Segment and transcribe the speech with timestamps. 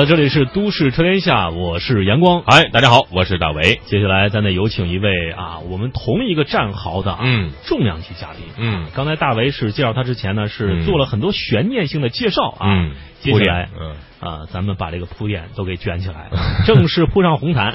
[0.00, 2.42] 的，这里是都市车天下，我是阳光。
[2.46, 3.80] 哎，大家好，我是大为。
[3.84, 8.42] 接下来咱得有请一位啊，我们同一个战壕的嗯重量级嘉宾。
[8.56, 12.60] 嗯刚才大为是介绍他之前呢，是嗯做了很多悬念性的介绍啊。
[12.62, 13.68] 嗯，接下来
[14.20, 16.30] 啊，咱们把这个铺垫都给卷起来，
[16.66, 17.74] 正式铺上红毯。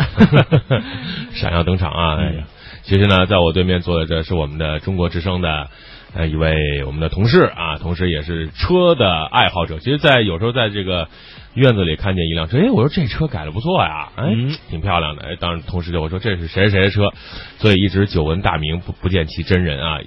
[1.34, 2.18] 闪耀登场啊！
[2.18, 2.44] 哎呀，
[2.82, 5.70] 其实呢，在我对面坐的这是我们的中国之声的。
[6.16, 9.80] 呃，一位我们的同事啊，同时也是车的爱好者。
[9.80, 11.10] 其实，在有时候在这个
[11.56, 15.28] 院子里看见一辆车，哎，我说这车改的不错呀，哎，嗯挺漂亮的。
[15.28, 17.12] 哎，当时同事就我说这是谁谁谁的车，
[17.58, 20.00] 所以一直久闻大名，不不见其真人啊。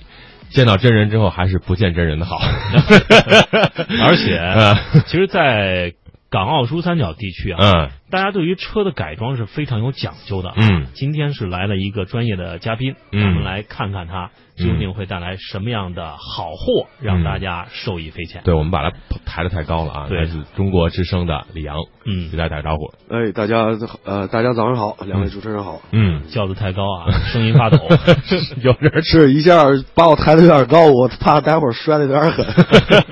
[0.50, 2.38] 见到真人之后，还是不见真人的好。
[4.00, 5.92] 而且呃， 其实，在
[6.30, 10.52] 港澳珠三角地区啊，嗯大家对于车的改装是非常有讲究的。
[10.56, 18.42] 嗯今天是来了一个专业的嘉宾，嗯我们来看看他究竟会带来什么样的好货，让大家受益匪浅。
[18.44, 18.96] 对，我们把它
[19.26, 20.06] 抬得太高了啊！
[20.08, 22.92] 对来自中国之声的李阳，嗯给，大家打个招呼。
[23.10, 23.66] 哎，大家
[24.04, 25.80] 呃，大家早上好，两位主持人好。
[25.92, 27.78] 嗯，叫的太高啊， 声音发抖。
[28.62, 32.46] 有人是一下把我抬得有点高，我怕待会儿摔得有点狠。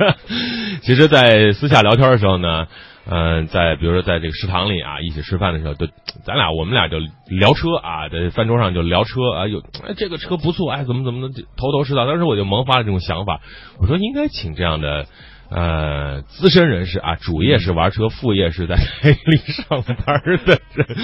[0.82, 2.66] 其实，在私下聊天的时候呢，
[3.08, 5.86] 嗯、在比如说在这个食堂里啊，一起吃饭的时候，就
[6.24, 12.06] 咱俩我们俩就聊车啊，在饭桌上就聊车啊，有哎这个车不错，哎怎么怎么的，头头是道。
[12.06, 13.40] 当时我就萌发了这种想法，
[13.80, 15.06] 我说应该请这样的。
[15.48, 20.58] 呃，资深人士啊，主业是玩车，副业是在 黑里上班的人。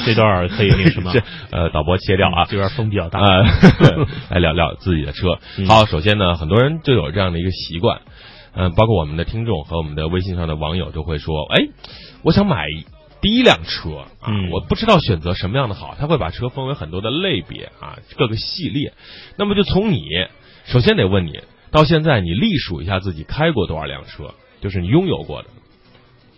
[0.04, 1.12] 这段可以那什么
[1.52, 2.46] 呃，导播切掉啊。
[2.48, 3.20] 这边风比较大。
[3.20, 3.44] 啊，
[4.30, 5.38] 来 聊聊自己的车。
[5.58, 8.00] 嗯好，首先呢，很多人就有这样的一个习惯，
[8.54, 11.68] 嗯、包括我们的听众和我们的微信上的网友都会说，哎，
[12.22, 12.66] 我想买
[13.20, 18.92] 第一辆车啊，嗯我不知道选择什么样的好，他会把车分为很多的类别啊，各个系列。
[19.38, 20.02] 那么就从你，
[20.64, 25.48] 首先得问你，到现在你隶数一下自己开过多少辆车，就是你拥有过的。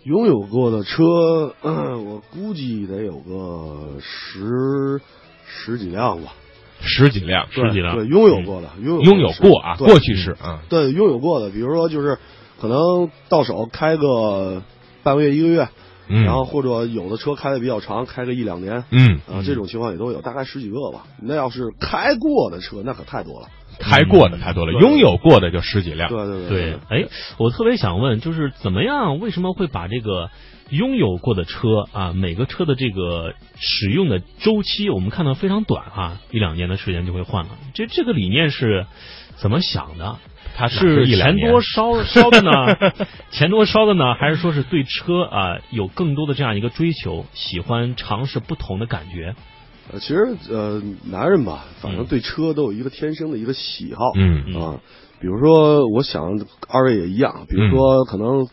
[0.03, 5.01] 拥有过的车，嗯我估计得有个十
[5.47, 6.33] 十几辆吧。
[6.81, 12.17] 十几辆，十几辆对，拥有过的，拥有拥有过啊，过去式啊，对，拥有过的，比如说就是
[12.59, 14.61] 可能到手开个
[15.03, 15.69] 半个月一个月，
[16.07, 18.83] 嗯，然后或者有的车开的比较长，开个一两年。
[18.91, 21.03] 嗯，啊，这种情况也都有，大概十几个吧。
[21.21, 23.47] 那要是开过的车，那可太多了。
[23.77, 26.09] 开过的太多了，对拥有过的就十几辆。
[26.09, 27.07] 对对对，哎，
[27.37, 29.19] 我特别想问，就是怎么样？
[29.19, 30.29] 为什么会把这个
[30.69, 37.51] 拥有过的车啊，每个车的这个使用的周期，我们看到非常短啊，一两年的时间就会换了。
[37.73, 38.85] 这这个理念是
[39.37, 40.17] 怎么想的？
[40.57, 42.51] 他是钱多烧烧的呢？
[43.29, 44.15] 钱多烧的呢？
[44.15, 49.35] 还是说是对车啊有更多的这样一个追求，喜欢尝试不同的感觉？
[49.91, 54.13] 呃，其实呃，男人吧，反正嗯对车都有一个天生的一个喜好。
[54.15, 54.79] 嗯嗯啊，
[55.19, 56.23] 比如说，我想
[56.69, 58.47] 二位也一样，比如说可能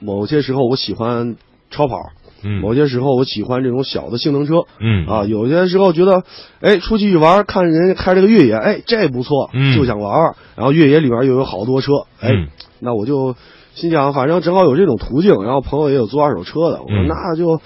[0.00, 1.36] 某些时候我喜欢
[1.70, 1.96] 超跑，
[2.42, 4.64] 嗯某些时候我喜欢这种小的性能车。
[4.78, 6.22] 嗯啊，有些时候觉得，
[6.60, 10.34] 哎，出去一玩，看人家开这个越野，哎，这不错，嗯就想玩玩。
[10.54, 12.48] 然后越野里边又有好多车，哎，嗯
[12.80, 13.34] 那我就
[13.74, 17.60] 心想，反正正好有这种途径，然后朋友也有租二手车的，我说嗯那就，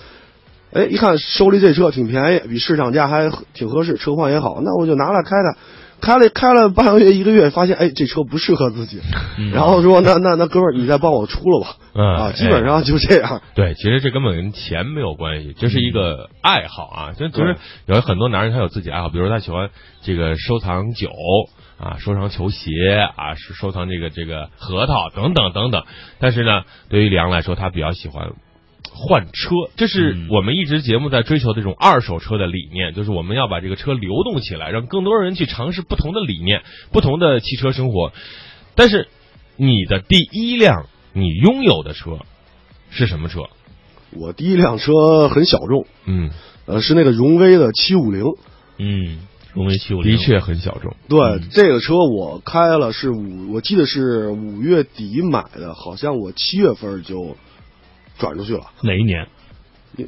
[0.73, 5.59] 哎，一看收了这车挺便宜，比市场价还挺合适，车况也好，那我就拿来开开。
[6.01, 9.01] 开了开了半个月一个月，发现哎这车不适合自己，
[9.39, 13.41] 嗯然后说那那那哥们儿你再帮我出了吧，嗯啊，基本上就这样。
[13.55, 17.13] 对，其实这根本跟钱没有关系，这是一个爱好啊。
[17.13, 17.57] 就就是
[17.87, 19.71] 对有很多男人他有自己爱好，比如他喜欢
[20.03, 21.11] 这个收藏酒
[21.79, 22.71] 啊，收藏球鞋
[23.17, 25.85] 啊，是收藏这个这个核桃等等等等。
[26.19, 28.33] 但是呢，对于李阳来说，他比较喜欢。
[29.03, 36.63] 换车，这是嗯我们一直节目在追求的这种二手车的理念，就是我们要把这个车流动起来，让更多人去尝试不同的理念、
[36.93, 38.13] 不同的汽车生活。
[38.75, 39.09] 但是，
[39.57, 42.19] 你的第一辆你拥有的车
[42.91, 43.45] 是什么车？
[44.13, 46.31] 我第一辆车很小众，嗯，
[46.67, 48.25] 呃，是那个荣威的七五零。
[48.79, 49.21] 嗯，
[49.55, 50.95] 荣威七五零的确很小众。
[51.09, 57.37] 对，嗯这个车我开了是五，我记得是五月底买的，好像我七月份就
[58.21, 58.67] 转出去了。
[58.83, 59.27] 哪一年？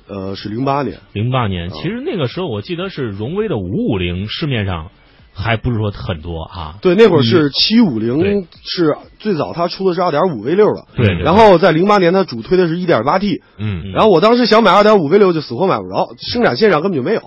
[0.06, 1.00] 呃，是零八年。
[1.12, 1.68] 零八年。
[1.68, 4.90] 哦其实那个时候我记得是荣威的五五零，市面上
[5.34, 6.78] 还不是说很多啊。
[6.80, 17.20] 对，那会儿是七五零，是最早它出的是二点五 V 六的，对，对然后在零八年它主推的是一点八 T，嗯然后我当时想买二点五 V 六就死活买不着，生产线上根本就没有。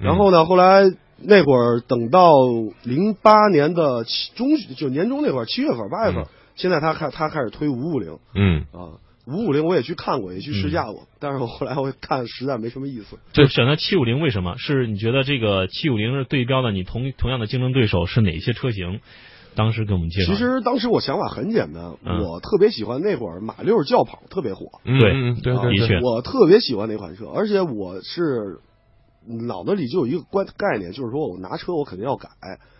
[0.00, 0.90] 嗯然后呢，后来
[1.22, 2.32] 那会儿等到
[2.82, 6.26] 零八年的七中就年中那会儿七月份八月份，嗯
[6.56, 13.18] 现在他开他开始推五五零嗯，啊，五五零我也去看过，也去试驾过，但是我后来我看实在没什么意思。
[13.32, 14.56] 就选择七五零，为什么？
[14.58, 19.00] 是你觉得这个七五零是对标的你同同样的竞争对手是哪些车型？
[19.56, 20.32] 当时给我们介绍。
[20.32, 24.98] 其实当时我想法很简单，嗯我特别喜欢那会儿马六轿跑特别火，对
[25.42, 28.60] 对啊对对，的确我特别喜欢那款车，而且我是
[29.26, 32.28] 脑子里就有一个关概念，就是说我拿车我肯定要改。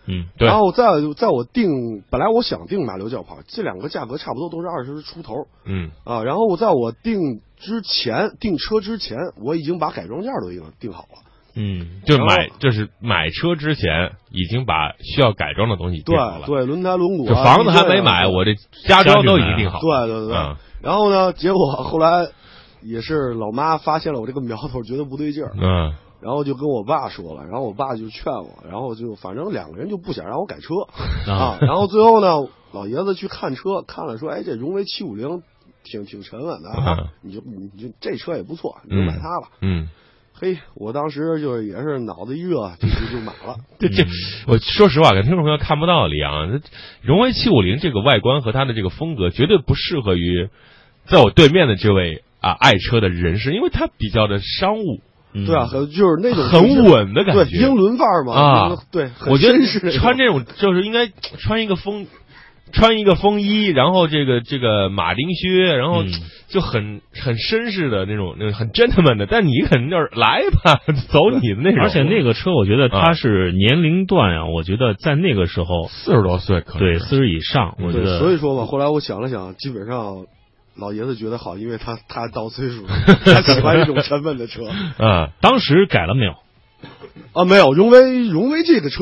[0.07, 0.85] 嗯对然后在
[1.15, 6.23] 在我定，本来我想定马六轿跑，这两个价格差不多都是二十出头嗯啊。
[6.23, 11.21] 然后我在我定之前订车之前，我已经把改装件都已经定好了。
[11.53, 18.55] 嗯就买就是买车之前已经把需要改装的东西定对好了，对，轮胎轮毂啊，就房子还没买，我这
[18.87, 20.07] 家装都已经定好了。
[20.07, 20.35] 对对对。
[20.35, 22.27] 嗯然后呢，结果后来
[22.81, 30.75] 也是老妈发现了我这个苗头，觉得不对劲儿，嗯然后就跟我爸说了，然后我爸就劝我，然后就反正两个人就不想让我改车
[31.31, 35.41] 啊，然后最后呢，老爷子去看车，看了说，哎，这荣威七五零
[35.83, 39.49] 挺挺沉稳的啊嗯，你就你就这车也不错，你就买它吧。
[39.61, 39.89] 嗯，
[40.33, 43.57] 嘿，我当时就是也是脑子一热，这就就买了。
[43.79, 44.05] 这这，
[44.47, 46.61] 我说实话，跟听众朋友看不到李阳，
[47.01, 50.49] 荣威七五零这个外观和它的这个风格绝对不适合于
[51.05, 55.01] 在我对面的这位啊爱车的人士，因为它比较的商务，
[55.33, 57.57] 嗯对啊，很就是那种很稳的感对觉。
[57.57, 61.07] 英伦范儿嘛啊，对，很我觉得绅士穿这种就是应该
[61.37, 62.07] 穿一个风，
[62.71, 66.11] 穿一个风衣，然后这个这个马丁靴，然后嗯
[66.49, 69.25] 就很很绅士的那种，那种很 gentleman 的。
[69.25, 71.81] 但你肯定就是来吧， 走你的那种。
[71.81, 80.25] 而且那个车，我觉得它是年龄段啊，我觉得在那个时候，四十多岁可能对四十以上，我觉，得所以说嘛，后来我想了想，基本上
[80.81, 82.89] 老爷子觉得好，因为他他到岁数了，
[83.23, 84.63] 他喜欢这种沉稳的车
[84.99, 86.33] 嗯， 当时改了没有？
[87.33, 87.45] 啊。
[87.45, 88.97] 没有荣威，荣威这个车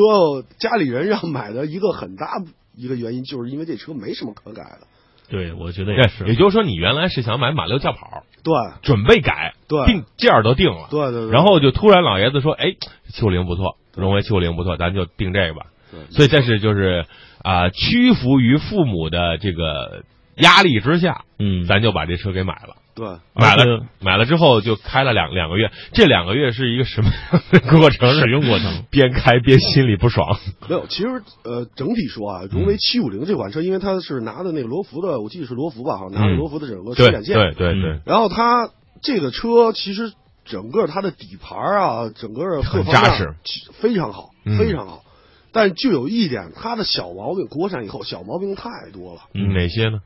[0.59, 2.43] 家里人让买的一个很大
[2.75, 4.87] 一个原因，就是因为这车没什么可改的。
[5.29, 6.35] 对，我觉得也，是也。
[6.35, 12.75] 就是说你原来是想买马六轿跑，对准备改，对定件儿都定了，对对对，然后就突然老爷子说，哎，
[13.13, 15.67] 七五零不错，荣威七五零不错，咱就定这个吧。
[15.91, 17.05] 对所以这是就是
[17.41, 20.03] 啊、屈服于父母的这个
[20.39, 22.75] 压力之下，嗯，咱就把这车给买了。
[22.95, 23.07] 对。
[23.33, 28.13] 买了，买了之后就开了两两个月，这两个月是一个什么 样的过程？
[28.13, 30.37] 使用过程，边开边心里不爽。
[30.67, 37.35] 没有，其实呃，整体说啊，荣威七五零这款车，因为它是拿的那个罗孚的，我记得是罗孚吧，好像拿的嗯罗孚的整个对生产线。
[37.35, 38.69] 对对对嗯，然后它
[39.01, 40.11] 这个车其实
[40.45, 43.33] 整个它的底盘啊，整个各很方面扎实
[43.73, 45.03] 非常好，嗯非常好。
[45.51, 49.21] 但就有一点，它的小毛病，国产以后小毛病太多了。
[49.33, 50.01] 嗯哪些呢？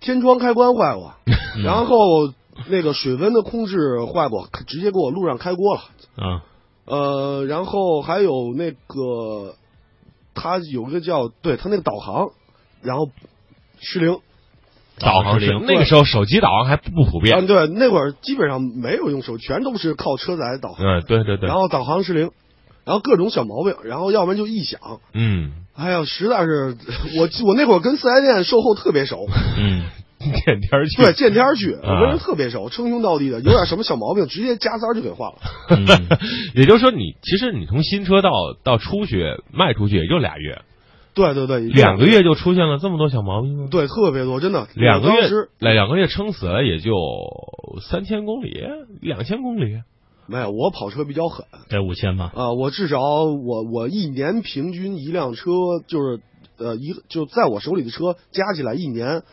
[0.00, 1.14] 天窗开关坏过，
[1.56, 1.96] 嗯然后
[2.68, 5.82] 那个水温的控制坏过，直接给我路上开锅了。
[6.16, 6.42] 啊，
[6.86, 9.54] 呃，然后还有那个，
[10.34, 12.30] 它有个叫对它那个导航，
[12.82, 13.08] 然后
[13.78, 14.18] 失灵。
[14.98, 17.38] 导航是是零那个时候手机导航还不普遍。
[17.38, 17.46] 嗯。
[17.46, 20.84] 对，那会儿基本上没有用手，全都是靠车载导航。
[20.84, 21.56] 嗯，对对对然。
[21.56, 22.30] 后导航失灵，
[22.84, 24.78] 然后各种小毛病，然后要不然就异响。
[25.14, 26.76] 嗯，哎呀，实在是
[27.16, 29.82] 我我那会儿跟四 S 店售后特别熟，嗯，
[30.18, 31.02] 见天儿去。
[31.02, 35.38] 对，见天儿去，我啊跟人特别熟，称兄道弟的，有点什么小毛病，直接加塞儿就给换了。
[35.70, 35.86] 嗯
[36.54, 38.30] 也就是说你，其实你从新车到
[38.62, 40.60] 到出去卖出去也就俩月，
[41.14, 43.68] 对对对，两个月就出现了这么多小毛病吗？
[43.70, 44.68] 对，特别多，真的。
[44.74, 46.92] 两个月两个月撑死了也就
[47.80, 48.62] 三千公里，
[49.00, 49.80] 两千公里。
[50.30, 51.44] 没有，我跑车比较狠。
[51.68, 55.50] 得五千吧，啊、我至少我我一年平均一辆车
[55.88, 56.20] 就是
[56.56, 59.24] 呃一就在我手里的车加起来一年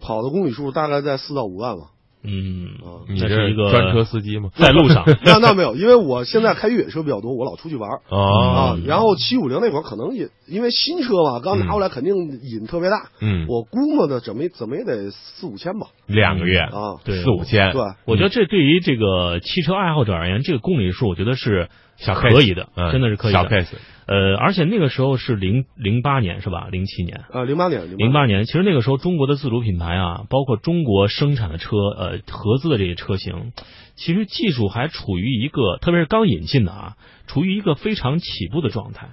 [0.00, 1.90] 跑的公里数大概在四到五万吧。
[2.22, 4.50] 嗯啊，你那是一个专车司机吗？
[4.54, 8.78] 在路上， 那那没有，因为我现在开越野车比较多，我老出去玩哦啊。
[8.86, 16.98] 然后七五零那会儿可能也因为新车嘛，刚拿过来肯定瘾特别大，嗯，我估摸着怎么怎么也得四五千吧两个月啊。
[17.04, 23.44] 对四五千，对，我觉得这对于这个汽车爱好者而言，这个公里数我觉得是小可以的，嗯真的是可以小。
[23.44, 23.74] case。
[24.08, 26.68] 呃，而且那个时候是零零八年是吧？
[26.72, 27.24] 零七年。
[27.30, 33.52] 啊，零八年，零八年，其实那个时候中国的自主品牌啊，包括中国生产的车，呃，合资的这些车型，
[33.96, 36.96] 其实技术还处于一个，特别是刚引进的啊，
[37.26, 39.10] 处于一个非常起步的状态。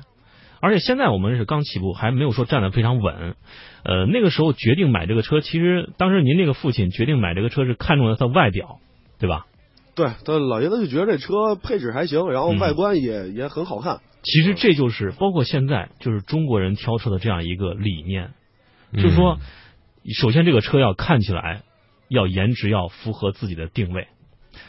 [0.61, 3.35] 而且现在我们是刚起步，还没有说站得非常稳。
[3.83, 8.79] 呃，那个时候决定买这个车，其实当时您那个父亲决定买这个车是看中了它的外表，
[9.19, 9.45] 对吧？
[9.93, 13.99] 对，他老爷子就觉得这车配置还行，然后嗯外观也、也很好看。
[14.25, 18.31] 其实这就是包括现在就是中国人挑车的这样一个理念，
[18.91, 19.37] 嗯就是说，
[20.19, 21.61] 首先这个车要看起来
[22.09, 24.07] 要颜值要符合自己的定位，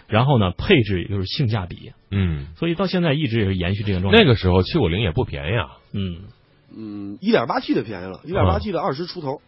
[0.08, 4.20] 然后呢配置也就是性价比，嗯，所以到现在一直也是延续这个状态。
[4.20, 5.78] 那个时候七五零也不便宜啊。
[5.92, 6.24] 嗯，
[6.76, 9.40] 嗯，一点八 T 的便宜了，一点八 T 的二十出头，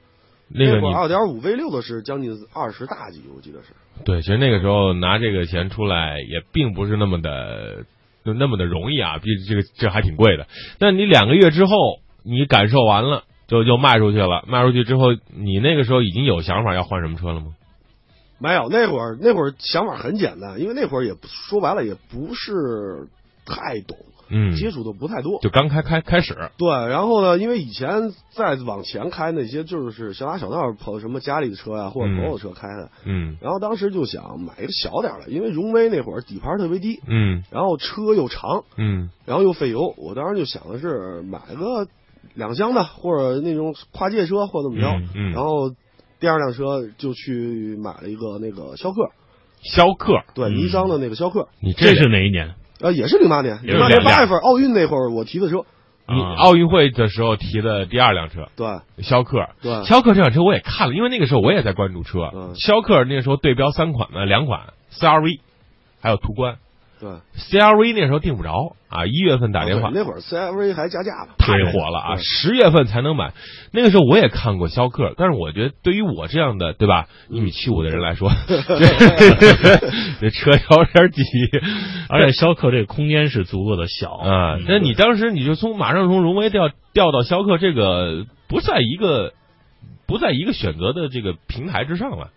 [0.48, 3.74] 那个你二点五 V 六的是将近二十大几，我记得是。
[4.04, 7.84] 对，其实那个时候拿这个钱出来也并不是那么的
[8.24, 10.46] 就那么的容易啊，毕竟这个这还挺贵的。
[10.78, 14.44] 那你两个月之后，你感受完了，就就卖出去了。
[14.46, 17.54] 卖出去之后，你那个时候已经有想法要换什么车了吗？
[18.40, 23.08] 没有，那会儿那会儿想法很简单，因为那会儿也说白了也不是
[23.44, 23.96] 太懂，
[24.28, 26.50] 嗯，接触的不太多，就刚开开开始。
[26.56, 33.36] 对，然后呢，因为以前再往前开那些就是小打小闹跑什么家里的车呀、或者朋友车开的，嗯。
[33.40, 37.42] 然后当时就想买一个小点儿的，因为荣威那会儿底盘特别低，嗯。
[37.50, 39.10] 然后车又长，嗯。
[39.24, 41.88] 然后又费油，我当时就想的是买个
[42.34, 45.70] 两厢的或者那种跨界车或者怎么着，嗯嗯，然后
[46.20, 49.10] 第二辆车就去买了一个那个逍客，
[49.62, 50.56] 逍客，对，嗯。
[50.56, 52.54] 尼桑的那个逍客，你这是哪一年？
[52.80, 55.64] 呃，也是零八年，零八年八月份奥运那会儿我提的车，
[56.06, 58.68] 你啊奥运会的时候提的第二辆车对
[59.02, 59.48] 逍客。
[59.60, 62.30] 对，逍客这辆车我也看了，因为那个时候我也在关注车。
[62.32, 65.40] 嗯逍客那个时候对标三款呢，两款 CRV，
[66.00, 66.56] 还有途观。
[67.00, 69.88] 对，CRV 那时候订不着啊，一月份打电话。
[69.88, 72.22] 啊那会儿 CRV 还加价呢，太火了啊，对。
[72.22, 73.32] 十月份才能买。
[73.72, 78.30] 那个时候我也看过逍客，但是我觉得对于我这样的对吧一米七五的人来说，
[80.20, 81.22] 这车有点挤。
[82.08, 84.12] 而且逍客这个空间是足够的小。
[84.12, 84.64] 啊嗯。
[84.66, 89.32] 那你当时你就从马上从荣威调调到逍客，这个不在一个
[90.06, 92.30] 不在一个选择的这个平台之上了。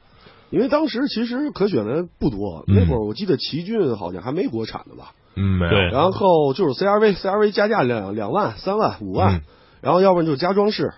[0.52, 2.76] 因为当时其实可选的不多，嗯。
[2.76, 5.72] 那会儿我记得奇骏好像还没国产的吧，嗯，没有。
[5.72, 5.90] 对。
[5.90, 9.42] 然后就是 CRV，CRV 加价两两万、三万、五万，嗯。
[9.82, 10.94] 然后要不然就加装饰，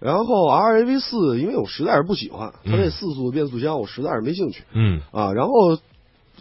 [0.00, 4.62] 然后 RAV 四，因为我实在是不喜欢它这嗯四速变速箱，我实在是没兴趣。
[4.72, 5.00] 嗯。
[5.10, 5.32] 啊。
[5.32, 5.52] 然后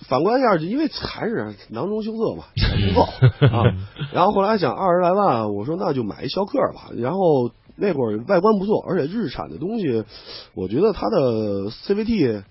[0.08, 3.02] 反观一下，因为还是囊中羞涩嘛， 钱不够。
[3.48, 3.64] 啊。
[4.14, 6.92] 然后后来想二十来万，我说那就买一逍客吧。
[6.96, 7.50] 然后
[7.82, 10.04] 那会儿外观不错，而且日产的东西，
[10.54, 12.44] 我觉得它的 CVT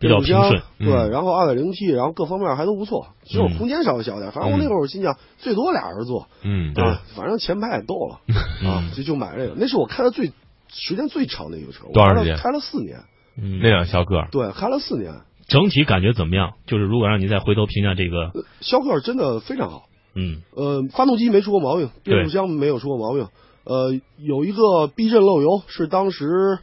[0.00, 4.32] 比较平顺嗯对，然后二点零 T，然后各方面还都不错，只有嗯空间稍微小点。
[4.32, 8.20] 反正我那会儿我心想，最多俩人坐嗯，啊，反正前排也够了
[8.68, 9.54] 啊，就就买这个。
[9.56, 10.32] 那是我开的最
[10.68, 12.98] 时间最长的一个车，多长时间开了四年，
[13.40, 15.14] 嗯那辆逍客，对，开了四年。
[15.46, 16.52] 整体感觉怎么样？
[16.66, 23.28] 就是如果让你再回头评价这个，呃逍客真的非常好，嗯呃，发动机没出过毛病，变速箱没有出过毛病，
[23.64, 26.58] 呃，有一个避震漏油是当时，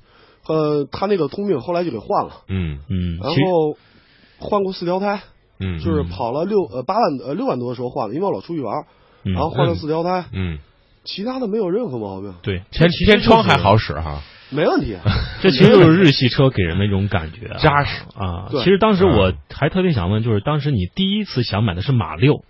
[0.47, 2.79] 呃，他那个通病后来就给换了，嗯。
[2.89, 3.77] 嗯，然后
[4.37, 5.21] 换过四条胎，
[5.59, 8.85] 嗯，就是跑了六呃八万呃六万多的时候换了，因为我老出去玩，
[9.23, 9.33] 嗯。
[9.33, 10.59] 然后换了四条胎，嗯，
[11.03, 14.95] 其他的没有任何毛病，对前天窗还好使哈，没问题。
[15.41, 18.03] 这其实就是日系车给人的一种感觉啊，扎实。
[18.15, 18.47] 啊。
[18.51, 18.59] 对。
[18.59, 22.43] 其实当时我还特别想问，就是当时你第一次想买的是马六，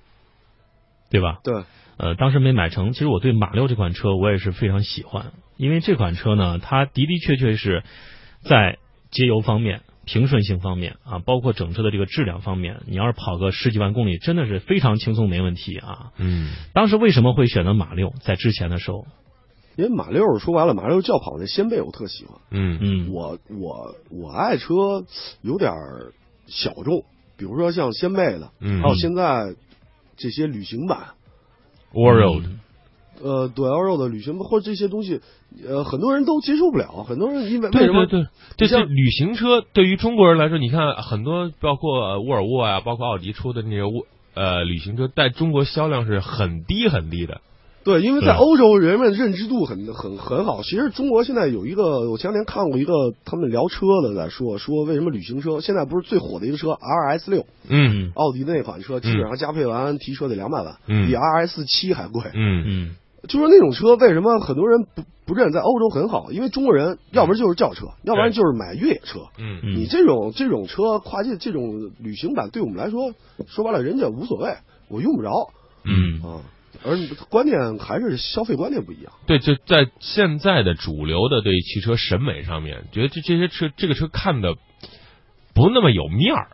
[1.09, 1.39] 对吧？
[1.43, 1.63] 对，
[2.01, 2.93] 呃，当时没买成。
[2.93, 7.83] 其实我对马六这款车我也是非常喜欢，因为这款车呢，它的的确确是
[8.41, 8.79] 在
[9.11, 16.11] 节油方面、平顺性方面啊，包括整车的这个质量方面，你要是跑个十几万公里，真的是非常轻松没问题啊。
[16.17, 18.11] 嗯当时为什么会选择马六？
[18.21, 19.05] 在之前的时候，
[19.75, 25.05] 因为马六说白了，马六轿跑那掀背我特喜欢，嗯嗯，我我我爱车
[25.43, 25.71] 有点
[26.47, 27.05] 小众，
[27.37, 29.53] 比如说像掀背的，嗯还有现在
[30.17, 31.11] 这些旅行版，
[31.93, 32.59] ，World，嗯。
[33.23, 35.21] 呃，对 L 肉的旅行或者这些东西，
[35.67, 38.07] 呃，很多人都接受不了，很多人因为为对什么？
[38.07, 47.41] 对对，这像旅行车对于中国人来说，你看很多包括呃沃尔沃啊，包括奥迪出的那些沃呃旅行车，在中国销量是很低很低的。
[47.83, 50.61] 对，因为在欧洲人们认知度很很很好。
[50.61, 52.93] 其实中国现在有一个，我前两天看过一个
[53.25, 58.09] 他们聊车的在说，说为什么旅行车现在不是最火的一个车 RS 六，嗯。
[58.09, 61.07] 嗯奥迪的那款车，基本上加配完提车得两百万，嗯。
[61.07, 62.21] 比 RS 七还贵。
[62.33, 62.63] 嗯。
[62.67, 62.95] 嗯。
[63.27, 69.21] 就说那种车为什么很多人不不认，在欧洲很好，因为中国人要不然就是轿车，要不然就是买越野车。
[69.39, 69.59] 嗯。
[69.63, 73.13] 嗯，你这种这种车跨界这种旅行版，对我们来说，
[73.47, 74.53] 说白了人家无所谓，
[74.87, 75.49] 我用不着。
[75.83, 76.21] 嗯。
[76.21, 76.41] 啊。
[76.83, 76.97] 而
[77.29, 79.13] 观念还是消费观念不一样。
[79.27, 84.55] 对，就在现在的主流的对汽车审美上面，觉得这这些车这个车看的
[85.53, 86.47] 不那么有面儿，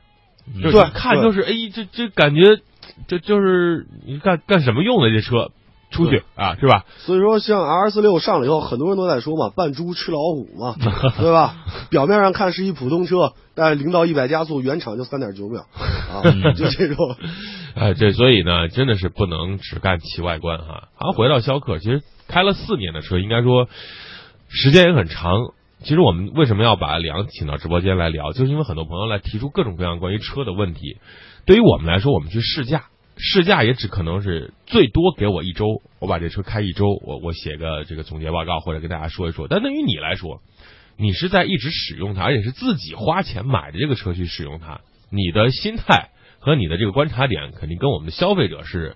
[0.54, 2.60] 嗯就是对看就是哎，这这感觉
[3.08, 5.52] 这就是你干干什么用的这车
[5.90, 6.86] 出去啊是吧？
[7.00, 10.76] 所以说，像 R 四六上了以后，很多人都在说嘛，扮猪吃老虎嘛，
[11.20, 11.56] 对吧？
[11.90, 15.62] 表面上看是一普通车，但是零到一百加速原厂就三点九秒
[16.12, 16.22] 啊，
[16.56, 17.16] 就这种。
[17.76, 20.90] 哎，这所以呢，真的是不能只干其外观哈。
[20.96, 23.68] 好，回到逍客，其实开了四年的车，应该说
[24.50, 25.54] 时间也很长。
[25.84, 30.98] 其实我们为什么要把李阳请到直播间来聊，就是因为很多朋友来提出各种各样关于车的问题。
[31.46, 32.86] 对于我们来说，我们去试驾，
[33.18, 39.48] 试驾也只可能是最多给我一周，我把这车开一周，我我写个这个总结报告或者跟大家说一说。
[39.48, 40.42] 但对于你来说，
[40.98, 46.10] 你是在一直使用它，而且是自己花钱买的这个车去使用它，你的心态
[46.40, 48.96] 和你的这个观察点肯定跟我们的消费者是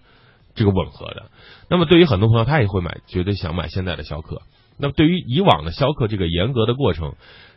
[0.56, 1.32] 这个吻合的。
[1.70, 4.42] 那么对于很多朋友，他也会买，绝对想买现在的逍客。
[4.78, 7.16] 那么对于以往的逍客这个严格的过程，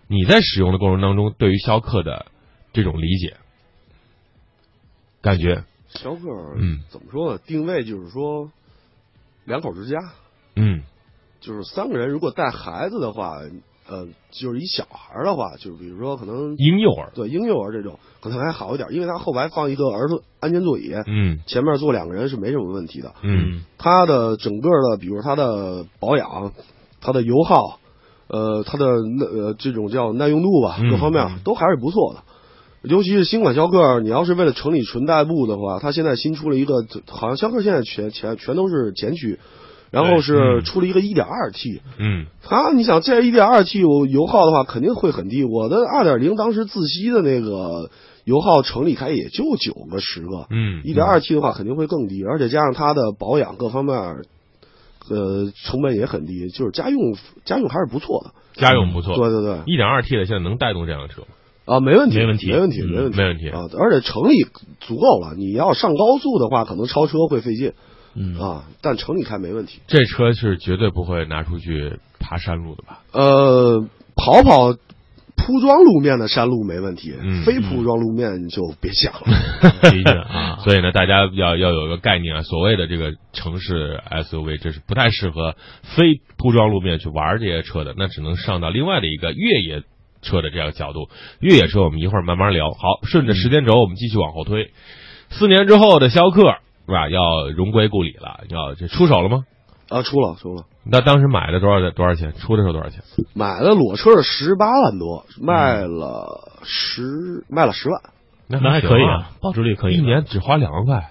[0.09, 2.27] 你在使用的过程当中，对于逍客的
[2.73, 3.37] 这种理解，
[5.23, 5.65] 感觉，
[5.95, 6.21] 逍客，
[6.57, 7.39] 嗯，怎么说呢？
[7.47, 8.51] 定位就是说
[9.45, 9.99] 两口之家，
[10.57, 10.83] 嗯
[11.41, 13.39] 就是三个人如果带孩子的话，
[13.87, 23.15] 呃，就是一小孩的话，就是比如说可能婴幼儿，对婴幼儿这种可能还好一点，因为它后排放一个儿童安全座椅，嗯前面坐两个人是没什么问题的。
[23.23, 26.53] 嗯它的整个的，比如它的保养、
[27.01, 27.79] 它的油耗，
[28.29, 32.23] 呃，它的耐呃这种叫耐用度吧，嗯各方面都还是不错的。
[32.85, 39.39] 尤其是新款逍客，你要是为了城里纯代步的话，它现在新出了一个，好像逍客现在全全全都是前驱，
[39.91, 40.65] 然后是嗯。
[40.65, 42.27] 出了一个 1.2T，嗯。
[42.43, 47.91] 它你想这 1.2T 油油耗的话肯定会很低，我的2.0当时自吸的那个
[48.25, 53.97] 油耗城里开也就九个十个，嗯，一点二 T 的话肯定会更低，而且加上它的保养各方面，
[55.09, 58.33] 呃，成本也很低，就是家用家用还是不错的。
[58.61, 61.29] 家用不错，对对对，一点二 T 的现在能带动这辆车吗？
[61.65, 63.61] 啊，没问题，没问题没问题，嗯没问题，没问题啊！
[63.79, 64.47] 而且城里
[64.81, 67.73] 足够了，你要上高速的话，可能超车会费劲
[68.15, 69.81] 嗯啊，但城里开没问题。
[69.87, 73.01] 这车是绝对不会拿出去爬山路的吧？
[73.13, 74.77] 呃，跑跑
[75.37, 79.23] 铺装路面的山路没问题，嗯非铺装路面就别想了。
[80.63, 89.83] 所以呢，大家要要有一个概念啊，所谓的这个城市 SUV，这是不太适合非铺装路面去玩这些车的，那只能上到另外的一个越野
[90.25, 91.09] 车的这样角度。
[91.39, 92.73] 越野车我们一会儿慢慢聊。
[92.73, 94.73] 好，顺着时间轴我们继续往后推，
[95.31, 96.41] 四年之后的逍客
[96.87, 97.09] 是吧？
[97.09, 99.45] 要荣归故里了，要这出手了吗？
[99.89, 102.33] 啊，出了出了，那当时买的多少多少钱？
[102.33, 103.03] 出的时候多少钱？
[103.35, 108.01] 买的裸车是十八万多，卖了十卖了十万。
[108.49, 111.11] 那那还可以啊，保值率可以，一年只花两万块。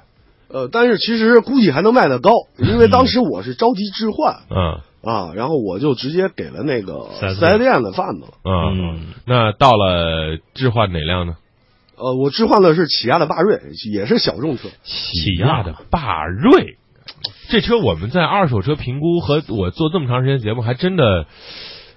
[0.49, 8.33] 呃，但是其实估计还能卖得高， 因为当时我是着急置换嗯啊，然后我就直接给了那个 4S 四 S 店的贩子了。
[8.45, 11.35] 嗯，嗯那到了置换哪辆呢？
[11.95, 13.59] 呃，我置换的是起亚的霸锐，
[13.93, 14.69] 也是小众车。
[14.83, 16.77] 起亚的霸锐，
[17.49, 21.27] 这车我们在二手车评估和我做这么长时间节目，还真的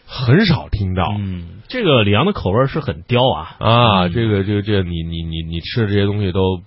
[0.07, 1.15] 很少听到。
[1.19, 6.61] 嗯，这个李阳的口味是很刁啊，啊，嗯这个这个这个，你你你你吃的这些东西都，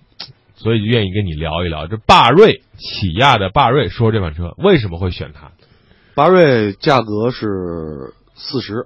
[0.55, 1.85] 所以就愿意跟你聊一聊。
[1.85, 5.51] 这霸瑞，起亚的霸瑞，说这款车为什么会选它？
[6.19, 8.85] 霸瑞价格是四十，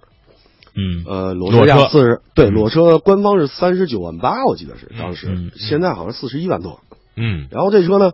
[0.76, 6.82] 嗯呃，裸裸车四十，对，嗯裸车官方是三十九万八，我记得是当时，嗯嗯现在好像四十一万多。
[7.16, 8.12] 嗯然后这车呢，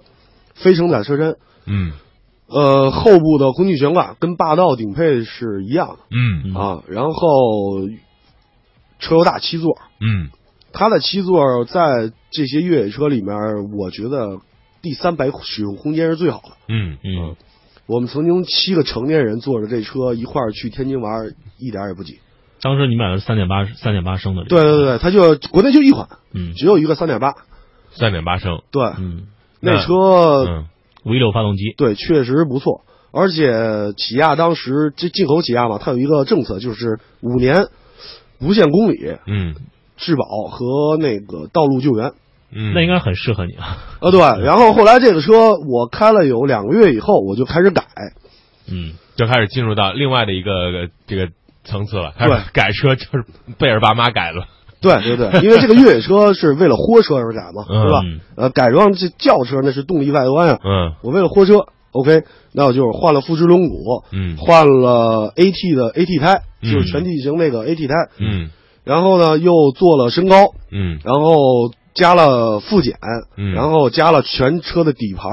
[0.56, 1.92] 非承载车身，嗯
[2.48, 5.98] 呃，后部的空气悬挂跟霸道顶配是一样的。
[6.12, 7.90] 嗯嗯啊，然后
[9.00, 10.30] 车又大七座，嗯
[10.72, 13.36] 它的七座在这些越野车里面，
[13.78, 14.40] 我觉得
[14.82, 16.52] 第三排使用空间是最好的。
[16.70, 17.36] 嗯嗯，
[17.90, 22.20] 我们曾经七个成年人坐着这车一块儿去天津玩，一点儿也不挤。
[22.62, 27.34] 当时你买的是三点八三点八升的，对，对对，它就国内就一款，嗯只有一个三点八。
[27.92, 28.62] 三点八升。
[28.70, 29.24] 对，嗯
[29.60, 30.66] 那车、嗯
[31.04, 37.70] V 六发动机，对确实不错，而且起亚当时这进口起亚嘛，它有一个政策，就是五年
[38.40, 39.56] 无限公里嗯
[39.98, 42.14] 质保和那个道路救援。
[42.52, 47.84] 嗯，那应该很适合你啊，啊，对，然后后来这个车我开了有两个月以后，我就开始改，
[48.72, 51.28] 嗯就开始进入到另外的一个这个
[51.64, 53.26] 层次了，开始对改车就是
[53.58, 54.46] 贝尔爸妈改了。
[54.82, 57.82] 对对对， 因为这个越野车是为了货车而改嘛，嗯。
[57.84, 58.00] 对吧？
[58.06, 60.94] 嗯呃，改装这轿车那是动力外观呀、嗯。
[61.04, 62.22] 我为了货车，OK，
[62.54, 64.38] 那我就是换了富士轮毂，嗯。
[64.38, 66.72] 换了 AT 的 AT 胎，嗯。
[66.72, 68.52] 就是全地形那个 AT 胎，嗯。
[68.86, 71.00] 然后呢又做了升高，嗯。
[71.04, 72.98] 然后加了副检，
[73.38, 73.54] 嗯。
[73.54, 75.32] 然后加了全车的底盘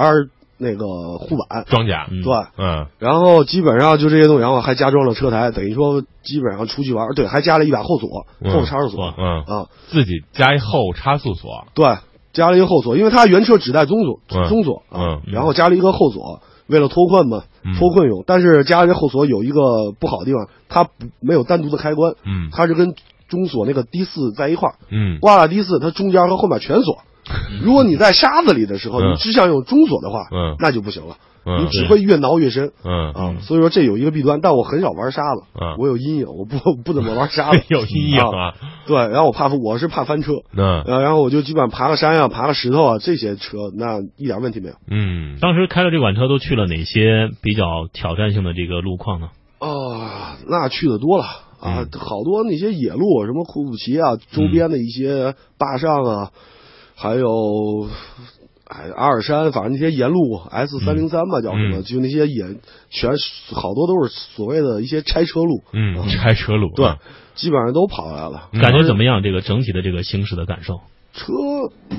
[0.59, 2.07] 那个护板，装甲。
[2.11, 11.67] 嗯对，嗯然后基本上就这些东西，然后还加装了车台，等于说基本上出去玩，对，还加了一把后锁，嗯后差速锁、嗯，啊，自己加一后差速锁。
[11.75, 11.99] 对，
[12.33, 14.49] 加了一个后锁，因为它原车只带中锁，嗯。
[14.49, 18.25] 中锁啊，嗯然后加了一个后锁，为了脱困嘛嗯，脱困用。
[18.27, 20.91] 但是加了这后锁有一个不好的地方，它不
[21.21, 22.49] 没有单独的开关，嗯。
[22.51, 22.95] 它是跟
[23.29, 25.19] 中锁那个低四在一块儿，嗯。
[25.21, 26.99] 挂了低四，它中间和后面全锁。
[27.61, 29.13] 如果你在沙子里的时候，嗯。
[29.13, 30.57] 你只想用中锁的话，嗯。
[30.61, 32.71] 那就不行了，嗯你只会越挠越深。
[32.85, 33.11] 嗯。
[33.13, 35.75] 啊，所以说这有一个弊端，但我很少玩沙子，嗯。
[35.79, 38.55] 我有阴影，我不不怎么玩沙子， 有阴影啊。
[38.87, 40.83] 对，然后我怕我是怕翻车，嗯。
[40.83, 44.75] 呃，然后我就基本上爬个山啊、爬个石头啊，这些车那一点问题没有。
[44.89, 45.39] 嗯。
[45.41, 49.31] 当时开了这款车都去了哪些比较挑战性的这个路况呢？
[49.59, 50.07] 哦，
[50.49, 51.25] 那去的多了
[51.67, 56.31] 啊，嗯好多那些野路，什么库布齐啊，周边的一些坝上啊，
[56.95, 57.89] 还有，
[58.67, 61.79] 哎，阿尔山，反正那些沿路 S 三零三吧，叫什么？
[61.79, 62.45] 嗯就那些也
[62.91, 63.13] 全
[63.53, 66.99] 好多都是所谓的一些拆车路，嗯，拆车路，对啊，
[67.35, 68.49] 基本上都跑下来了。
[68.53, 69.23] 嗯感觉怎么样？
[69.23, 70.81] 这个整体的这个行驶的感受？
[71.17, 71.33] 车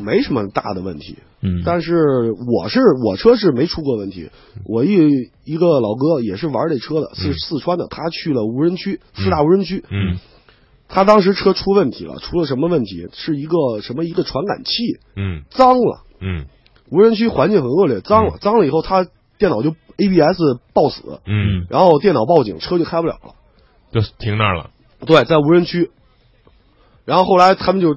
[0.04, 4.30] 没什么大的问题，嗯，但是我是我车是没出过问题。
[4.66, 10.20] 我一一个老哥也是玩这车的，是嗯四川的，他去了无人区，四大无人区，嗯
[10.88, 13.08] 他当时车出问题了，出了什么问题？
[13.12, 16.46] 是一个什么一个传感器嗯脏了，嗯
[16.90, 19.06] 无人区环境很恶劣，脏了，脏了以后他
[19.38, 20.40] 电脑就 ABS
[20.74, 23.34] 爆死，嗯，然后电脑报警，车就开不了了。
[23.92, 24.70] 就停那儿了，
[25.06, 25.92] 对，在无人区。
[27.06, 27.96] 然后后来他们就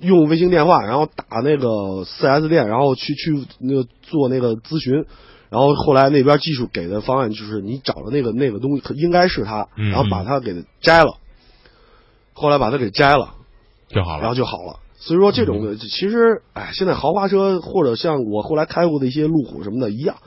[0.00, 5.04] 用卫星电话，然后打那个四 S 店，然后去去那个做那个咨询。
[5.50, 11.18] 然后后来那边技术给的方案就是你找的那个那个东西应该是它，嗯然后把它给摘了。
[12.32, 13.34] 后来把它给摘了，
[13.88, 14.34] 就好了然后。
[14.34, 14.80] 就好了。
[14.96, 20.24] 所以说这种其实哎，现在豪华车或者像我后来开过的一些路虎什么的一样，嗯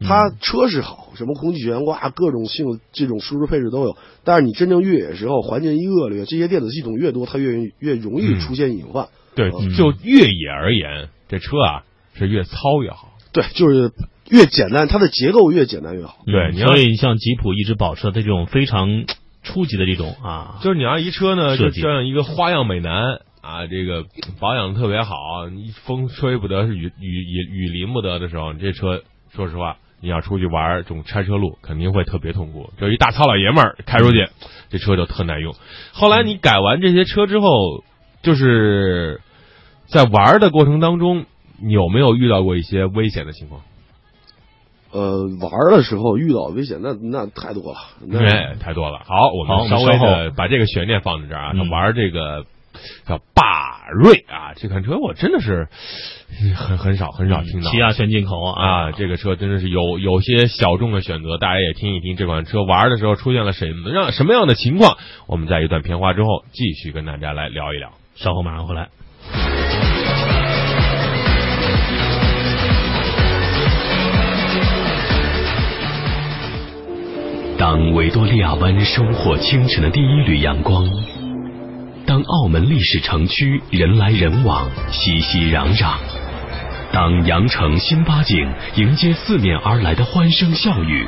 [0.00, 3.96] 它车是好，什么空气悬挂、各种性这种舒适配置都有。
[4.24, 9.08] 但是你真正越野时候，环境一恶劣，这些电子系统越多，它越越容易嗯出现隐患。
[9.34, 11.84] 对，嗯就越野而言，这车啊
[12.14, 13.12] 是越糙越好。
[13.32, 13.92] 对，就是
[14.28, 16.18] 越简单，它的结构越简单越好。
[16.26, 19.04] 嗯对你要所以像吉普一直保持的这种非常
[19.42, 24.04] 初级的这种啊，就是你要一车呢，就设计这样一个花样美男啊，这个
[24.40, 32.70] 保养得特别好，你风吹不得，是雨雨雨雨淋不得的时候，你这车说实话，你要出去玩这种拆车路，肯定会特别痛苦。
[32.78, 34.28] 就一大糙老爷们儿开出去，
[34.70, 35.54] 这车就特耐用。
[35.92, 37.84] 后来你改完这些车之后，
[38.22, 39.20] 就是
[39.86, 41.26] 在玩的过程当中，
[41.62, 43.60] 你有没有遇到过一些危险的情况？
[44.92, 47.78] 呃，玩的时候遇到危险，那那太多了。
[48.04, 49.02] 那哎，太多了。
[49.04, 51.52] 好，我们们稍微的把这个悬念放在这儿啊。
[51.70, 52.44] 玩这个
[53.06, 55.68] 叫霸锐啊，这款车我真的是
[56.56, 57.78] 很很少很少听到起。
[57.78, 64.96] 亚全进口啊，这个车真的是有有些小众的选择，大家也听一听这款车玩的时候出现了什么样什么样的情况。
[65.26, 67.92] 我们在一段片花之后，继续跟大家来聊一聊。
[68.16, 68.88] 稍后马上回来。
[77.58, 80.82] 当维多利亚湾收获清晨的第一缕阳光，
[82.10, 85.94] 当澳门历史城区人来人往、熙熙攘攘，
[86.90, 91.06] 当羊城新八景迎接四面而来的欢声笑语，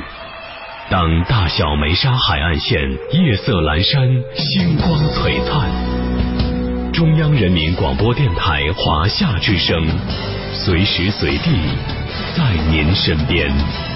[0.89, 2.79] 当大小梅沙海岸线
[3.11, 9.85] 夜色阑珊、星光璀璨，中央人民广播电台华夏之声，
[10.53, 11.51] 随时随地
[12.33, 13.92] 在您身边。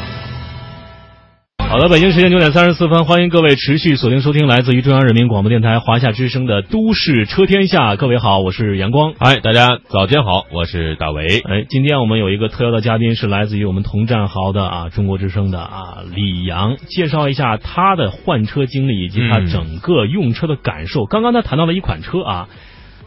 [1.70, 7.94] 好的，北京时间九点三十四分，欢迎各位持续锁定收听来自于中央人民广播电台华夏之声的《都市车天下》。
[7.98, 9.14] 各位好，我是阳光。
[9.20, 11.26] 嗨，大家早间好，我是大为。
[11.26, 21.06] 哎，今天我们有一个特邀的嘉宾是来自于我们同战壕的啊，中国之声的啊李阳，介绍一下他的换车经历以及他嗯整个用车的感受。
[21.06, 22.48] 刚刚他谈到了一款车啊，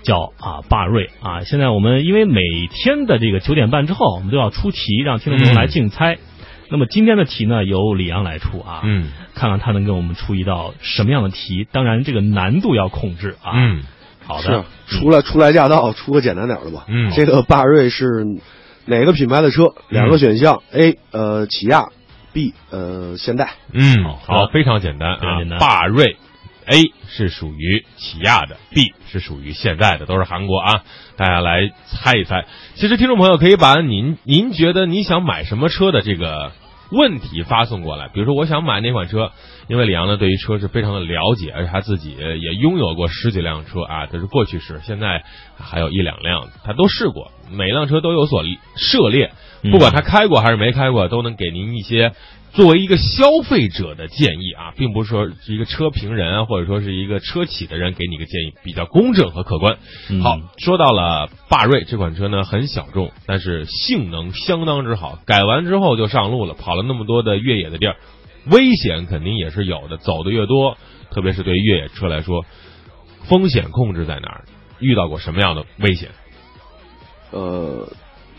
[0.03, 1.45] 叫啊霸瑞啊。
[1.45, 6.19] 现在我们因为每天的这个九点半之后，我们都要出题，让听众朋友来竞猜。
[6.71, 11.67] 那么今天的题呢，由李阳来出啊，嗯看看他能给我们出一道什么样的题。
[11.71, 13.53] 当然，这个难度要控制啊。
[13.55, 13.83] 嗯
[14.23, 16.85] 好的出，来初来驾到，出个简单点的吧。
[16.87, 18.25] 嗯这个霸瑞是
[18.85, 19.75] 哪个品牌的车？
[19.89, 21.87] 两个选项：A 呃起亚
[22.33, 23.55] ，B 呃现代。
[23.73, 25.59] 嗯，好非常简单啊非常简单。
[25.59, 26.17] 霸锐
[26.67, 30.83] A 是属于起亚的，B 是属于现代的，都是韩国啊。
[31.17, 32.45] 大家来猜一猜。
[32.75, 36.53] 其实听众朋友可以把您您觉得你想买什么车的这个
[36.91, 39.31] 问题发送过来，比如说我想买哪款车，
[39.69, 45.23] 因为李阳呢对于车是非常的了解，而且他自己也拥有过十几辆车啊，这是过去式，现在
[45.57, 48.43] 还有一两辆，他都试过，每辆车都有所
[48.77, 52.13] 涉猎，不管他开过还是没开过，都能给您一些
[52.53, 59.77] 作为一个消费者的建议啊，并不是说是一个车评人啊，或者说是一个车企的人给你一个建议，比较公正和客观。
[60.09, 67.97] 嗯好，说到了霸瑞这款车呢，很小众，但是性能相当之好，改完之后就上路了，跑了那么多的越野的地儿，
[68.47, 70.79] 危险肯定也是有的，走的越多，
[71.11, 72.45] 特别是对于越野车来说，
[73.25, 74.45] 风险控制在哪儿？
[74.81, 76.09] 遇到过什么样的危险？
[77.33, 77.87] 呃，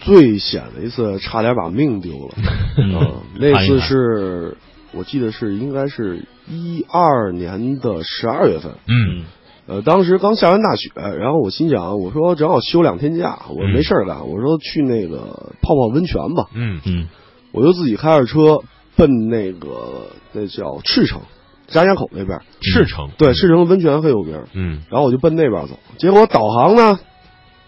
[0.01, 2.35] 最险的一次差点把命丢了。
[2.77, 4.57] 嗯 呃，那次是
[4.93, 8.73] 我记得是应该是一二年的十二月份。
[8.87, 9.23] 嗯。
[9.67, 16.81] 呃，当时刚下完大雪，然后我心想，我说正好休两天假，我没事儿干，我说去那个泡泡温泉吧，嗯。
[16.85, 17.07] 嗯。
[17.53, 18.59] 我就自己开着车
[18.95, 21.21] 奔那个那叫赤城
[21.67, 23.09] 张家口那边，赤城。
[23.17, 24.81] 对，赤城温泉很有名，嗯。
[24.89, 26.99] 然后我就奔那边走，结果导航呢？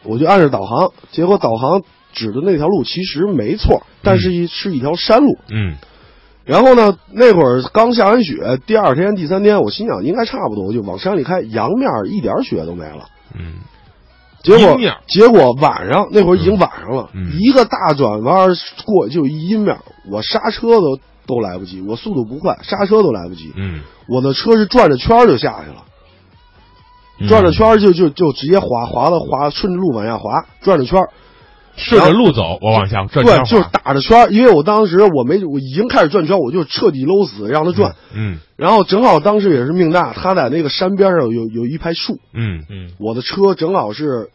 [0.04, 1.84] 我就按着导航，结果导航
[2.14, 5.38] 指的那条路其实没错，但是一是一条山路。
[5.50, 5.76] 嗯。
[6.46, 13.08] 然后呢，那会儿刚下完雪，第二天、第三天，我心想应该差不多，我就往山里开，阳面一点雪都没了。
[13.34, 13.56] 嗯。
[14.44, 17.32] 结果结果晚上那会儿已经晚上了，嗯。
[17.40, 18.50] 一个大转弯
[18.86, 19.78] 过就一阴面，
[20.12, 23.80] 我刹车都都来不及，我速度不快，刹车都来不及，嗯。
[24.10, 25.86] 我的车是转着圈就下去了，
[27.22, 27.30] 嗯。
[27.30, 31.10] 转着圈就就就直接滑滑到滑，顺着路往下滑，转着圈儿，
[31.76, 44.30] 顺着路走，我往下转圈对，就是打着圈儿，因为我当时我没我已经开始转圈，我就彻底搂死让他转，嗯然后正好当时也是命大，他在那个山边上有有一排树，嗯嗯我的车正好是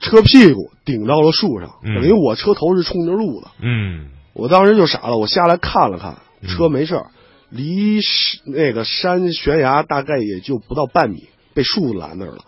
[0.00, 3.48] 车屁股顶到了树上，嗯等于我车头是冲着路的。
[3.60, 7.06] 嗯我当时就傻了，我下来看了看，嗯车没事儿，
[7.50, 8.00] 离
[8.46, 12.38] 那个山悬崖大概也就不到半米，被树拦那儿了。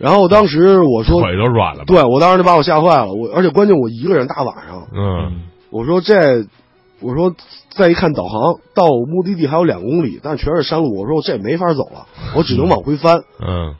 [0.00, 1.84] 然后当时我说，腿都软了吧？
[1.86, 6.46] 对我当时就把我吓坏了，我而且关键我一个人大晚上，嗯我说这，
[7.00, 7.34] 我说
[7.68, 13.18] 再一看导航，到目的地还有两公里，但全是山路，我说这没法走了，我只能往回翻。
[13.46, 13.76] 嗯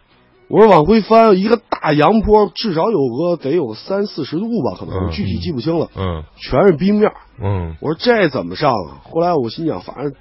[0.49, 7.13] 我说往回翻一个大阳坡，至少有个得有个三四十度吧，可能、嗯具体记不清了，嗯全是冰面。
[7.41, 9.01] 嗯我说这怎么上啊？
[9.09, 10.13] 后来我心想，反正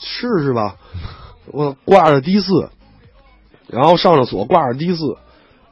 [0.00, 0.76] 试试吧。
[1.50, 2.70] 我挂着低四，
[3.68, 5.16] 然后上了锁，挂着 D 四，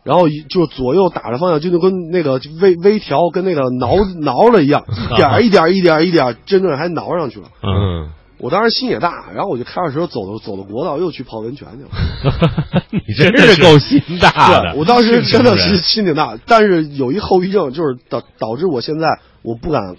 [0.04, 7.46] 然后一就左右打着方向，就就跟那个微微调，跟那个挠挠了一样，一点一点一点一点，真正还挠上去了。
[7.62, 7.70] 嗯，
[8.04, 12.82] 嗯，我当时心也大，然后我就开着车走到走到国道，又去泡温泉去了。
[12.92, 14.72] 你真是够心大的。
[14.72, 19.06] 对，我当时真的是是心挺大，但是有一后遗症，就是导导致我现在
[19.42, 19.96] 我不敢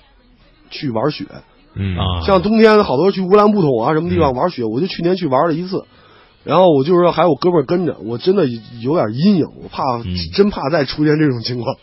[0.70, 1.26] 去玩雪。
[1.80, 5.84] 嗯啊像冬天好多去乌兰布统啊什么地方玩雪，我就去年去玩了一次，
[6.48, 8.46] 然后我就是说还有哥们儿跟着，我真的
[8.82, 11.76] 有点阴影，我怕、嗯真怕再出现这种情况。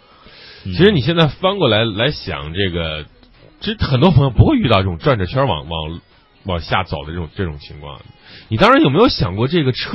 [0.64, 3.04] 其其实你现在翻过来来想，这个，
[3.60, 6.00] 其实很多朋友不会遇到这种转着圈往往
[6.44, 8.00] 往下走的这种这种情况。
[8.48, 9.90] 你当时有没有想过，这个车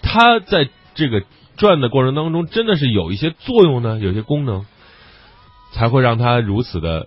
[0.00, 1.22] 它在这个
[1.56, 3.98] 转的过程当中，真的是有一些作用呢？
[4.00, 4.64] 有些功能，
[5.72, 7.06] 才会让它如此的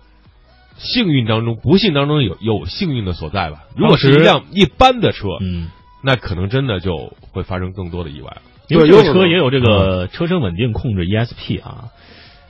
[0.78, 3.64] 幸运当中，不幸当中有有幸运的所在吧？
[3.76, 5.68] 如果是一辆一般的车，嗯，
[6.02, 8.42] 那可能真的就会发生更多的意外了。
[8.68, 11.86] 因为这个车也有这个车身稳定控制 ESP 啊。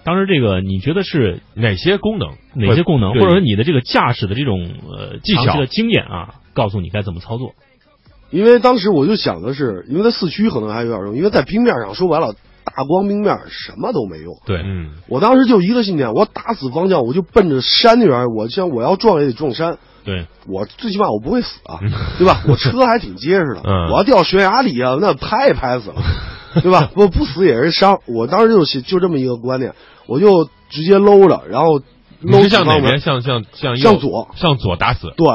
[0.05, 2.31] 当时这个你觉得是哪些功能？
[2.55, 7.53] 哪些功能，或者说你的这个驾驶的这种呃技巧的经验啊，告诉你该怎么操作？
[8.31, 12.35] 因为当时我就想的是，因为在四驱可能还有点用，因为在冰面上说白了，
[12.65, 14.35] 大光冰面什么都没用。
[14.47, 19.79] 对嗯我当时就一个信念，我打死方向，我就奔着山那边，我像我要撞也得撞山。
[20.09, 21.81] 对，我最起码我不会死啊，
[22.17, 22.43] 对吧？
[22.49, 25.97] 我车还挺结实的，嗯我要掉悬崖里啊，那拍也拍死了，
[26.63, 26.91] 对吧？
[26.95, 28.01] 我不死也是伤。
[28.07, 29.75] 我当时就就这么一个观念，
[30.07, 31.83] 我就直接搂着，然后
[32.23, 33.01] 搂向哪边？
[33.01, 35.13] 向向向右向左，向左打死。
[35.15, 35.27] 对，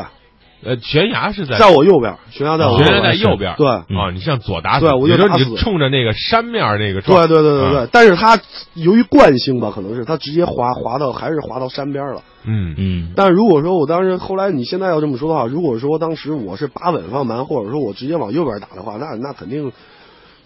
[0.65, 3.55] 呃，悬崖是在在我右边，悬崖在我右悬崖边，在右边。
[3.57, 4.85] 对嗯啊，你向左打死。
[4.85, 7.27] 对我就也就是打死你冲着那个山面那个撞。
[7.27, 7.87] 对对对对对啊。
[7.91, 8.39] 但是它
[8.73, 12.21] 由于惯性吧，可能是它直接滑滑到还是滑到山边了。
[12.45, 19.71] 嗯嗯但是如果说我当时后来你现在要这么说的话，如果说当时我是把稳方向盘，或者说我直接往右边打的话，那那肯定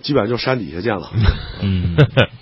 [0.01, 1.09] 基本上就山底下见了。
[1.61, 1.95] 嗯，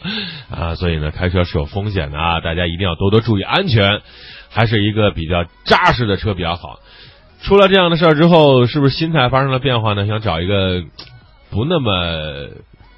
[0.51, 4.01] 啊，所以呢，开车是有风险的啊，大家一定要多多注意安全，
[4.49, 6.79] 还是一个比较扎实的车比较好。
[7.41, 10.07] 出了这样的事儿之后，是不是心态发生了变化呢？
[10.07, 10.83] 想找一个
[11.51, 12.49] 不那么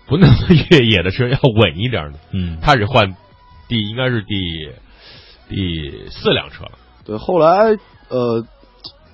[0.08, 0.34] 不那么
[0.72, 2.20] 越野的车，要稳一点的。
[2.32, 3.16] 嗯开始换
[3.68, 4.70] 第应该是第
[5.50, 6.72] 第四辆车了。
[7.06, 7.78] 对，后来
[8.10, 8.46] 呃，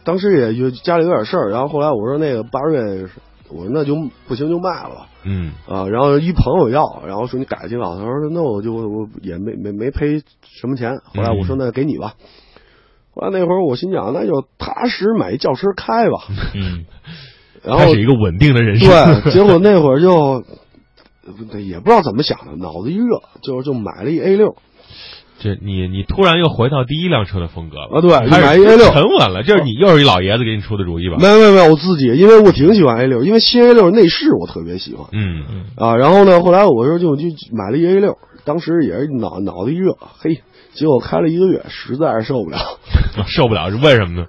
[0.03, 3.07] 当时也就家里有点事儿，然后后来我说那个八月，
[3.49, 3.95] 我说那就
[4.27, 5.07] 不行就卖了吧。
[5.23, 12.13] 嗯啊，然后一朋友要，然后说你改挺好，他说那我就我也没没没赔什么钱，后来我说那给你吧。
[13.15, 16.17] 后来那会儿我心想，那就踏实买一轿车开吧。
[16.55, 16.85] 嗯
[17.63, 18.89] 然后他是一个稳定的人生。
[18.89, 20.43] 对， 结果那会儿就
[21.59, 24.55] 也不知道怎么想的，脑子一热，就就买了一 A 六
[25.39, 28.89] 这你你突然又回到第一辆车的风格了啊，对，买一 A 六。
[28.91, 29.43] 沉稳了。
[29.43, 31.17] 这是你又是一老爷子给你出的主意吧？
[31.19, 35.95] 没有没有没有，我自己，因为我挺喜欢 A 六，因为新 A 六内饰我特别喜欢嗯嗯啊。
[35.95, 40.41] 然后呢，后来我说就就买了一 A 六，当时也是脑脑子一热，嘿，
[40.73, 42.57] 结果开了一个月，实在是受不了，
[43.27, 44.27] 受不了是为什么呢？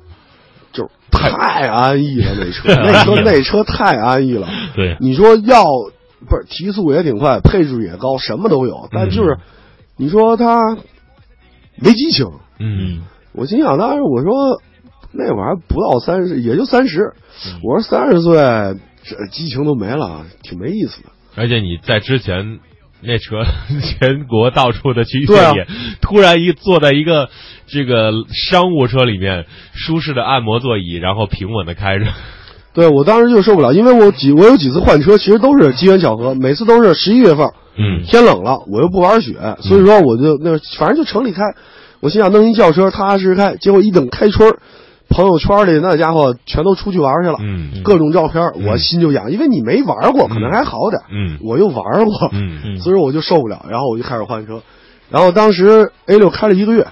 [0.72, 4.48] 就是太安逸了那车， 那车那车太安逸了。
[4.74, 5.64] 对，你说要
[6.28, 9.38] 不是提速也挺快，配置也高，什么都有，但就是
[9.96, 10.76] 你说它
[11.76, 12.26] 没激情。
[12.58, 13.02] 嗯嗯
[13.32, 14.60] 我心想，当时我说
[15.12, 17.14] 那玩意儿不到三十，也就三十。
[17.46, 18.34] 嗯我说三十岁，
[19.04, 21.08] 这激情都没了，挺没意思的。
[21.36, 22.58] 而且你在之前
[23.06, 23.44] 那车
[23.80, 25.66] 全国到处的去越野，
[26.00, 27.28] 突然一坐在一个
[27.66, 32.06] 这个商务车里面，舒适的按摩座椅，然后平稳的开着。
[32.74, 41.42] 对我当时就受不了，因为我几我有几次换车，其实都是机缘巧合，每次都是十一月份，嗯天冷了，我又不玩雪，所以说我就那反正就城里开，
[42.00, 44.58] 我心想弄一轿车踏踏实实开，结果一等开春儿，
[45.08, 47.82] 朋友圈里那家伙全都出去玩去了，嗯。
[47.82, 51.38] 各种照片，我心就痒，因为你没玩过，可能还好点，嗯。
[51.42, 52.60] 我又玩过，嗯。
[52.64, 52.78] 嗯。
[52.80, 54.62] 所以我就受不了，然后我就开始换车，
[55.10, 56.86] 然后当时 A 六开了一个月，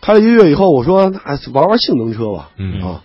[0.00, 2.80] 开了一个月以后，我说那玩玩性能车吧，嗯。
[2.82, 3.02] 啊，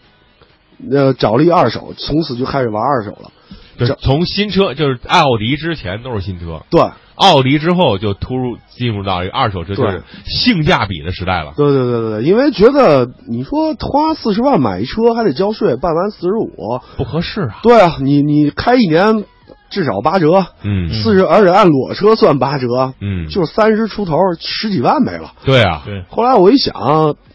[0.78, 3.32] 那找了一二手，从此就开始玩二手了，
[3.78, 6.82] 就是从新车，就是奥迪之前都是新车，对。
[7.22, 11.54] 奥迪之后就突入进入到一个二手车，就是性价比的时代了。
[11.56, 17.60] 对对对对对，因为觉得你说花四十万买一车还得交税，办完四十五，不合适啊。
[17.62, 19.24] 对啊，你你开一年
[19.70, 25.32] 至少八折，嗯四十，而且按裸车算八折，嗯，就是三十出头，十几万没了。
[25.46, 26.74] 对啊，对，后来我一想，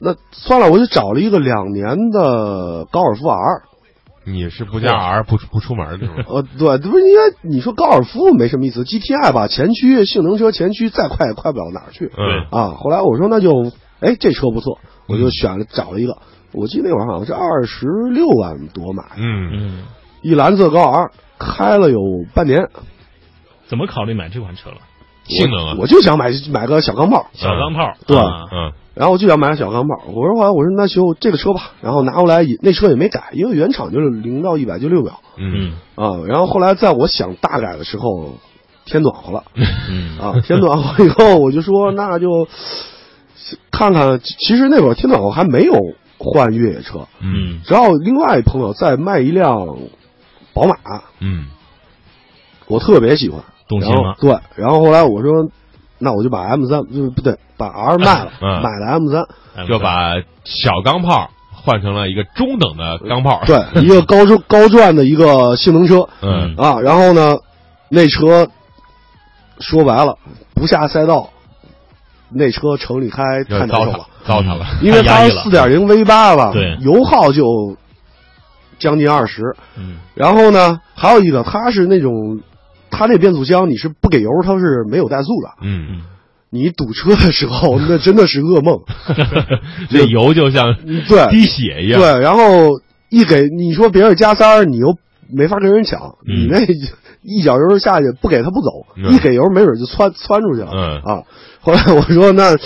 [0.01, 3.63] 那算了，我就找了一个两年的高尔夫 R。
[4.29, 6.25] 你是不加 R 不出不出门的是吗？
[6.27, 12.11] 呃，对，不是应该你说高尔夫没什么意思，GTI 吧，前驱性能车，前驱再快也快不了哪儿去。
[12.17, 12.47] 嗯。
[12.51, 16.19] 啊，后来我说那就，哎，这车不错，我就选了找了一个，
[16.53, 19.51] 我记得那会儿好像是二十六万多买，嗯。
[19.53, 19.83] 嗯，
[20.23, 22.01] 一蓝色高 R，开了有
[22.35, 22.69] 半年，
[23.69, 24.79] 怎么考虑买这款车了？
[25.29, 25.77] 性能啊。
[25.79, 28.43] 我，就想买买个小钢炮，小钢炮，对啊。
[28.53, 35.53] 嗯然后我就想买个小钢炮，我说后来我说那就这个车吧，然后拿过来也那车也没改，因为原厂就是零到一百就六秒嗯。
[35.55, 38.39] 嗯啊，然后后来在我想大改的时候，
[38.87, 39.45] 天暖和了。
[39.89, 40.17] 嗯。
[40.19, 42.49] 啊，天暖和以后，我就说那就
[43.71, 44.19] 看看。
[44.19, 45.75] 其实那会儿天暖和还没有
[46.17, 47.61] 换越野车，嗯。
[47.67, 49.77] 然后另外一朋友在卖一辆
[50.55, 50.75] 宝马，
[51.21, 51.49] 嗯。
[52.67, 54.17] 我特别喜欢，动心了。
[54.19, 55.51] 对，然后后来我说，
[55.99, 63.43] 那我就把 M 三就不对，把 R 卖了， 嗯买了 M 三，嗯，就把小钢炮换成了一个中等的钢炮。
[63.47, 66.81] 对， 一个高转高转的一个性能车嗯啊。
[66.81, 67.37] 然后呢，
[67.89, 68.49] 那车
[69.59, 70.17] 说白了
[70.55, 71.31] 不下赛道，
[72.31, 74.07] 那车城里开太难受了。
[74.27, 74.67] 糟蹋了。
[74.83, 77.77] 因为它是四点零 V 八吧，对油耗就
[78.79, 79.57] 将近二十。
[79.79, 82.41] 嗯然后呢，还有一个，它是那种，
[82.91, 85.51] 它那变速箱你是不给油，它是没有怠速的。
[85.63, 86.03] 嗯，
[86.51, 88.81] 你堵车的时候，那真的是噩梦。
[89.91, 90.75] 这油就像
[91.09, 92.01] 对滴血一样。
[92.01, 94.97] 对，然后一给你说别人加塞儿，你又
[95.31, 96.61] 没法跟人抢，嗯你那
[97.23, 100.71] 一脚油下去不给他不走，嗯一给油没准就窜窜出去了。
[100.73, 101.23] 嗯啊，
[101.61, 102.57] 后来我说那，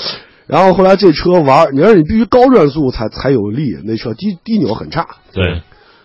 [0.46, 5.06] 然后后来这车玩，你说你必须高转速才才有力，那车低低扭很差。
[5.32, 5.62] 对，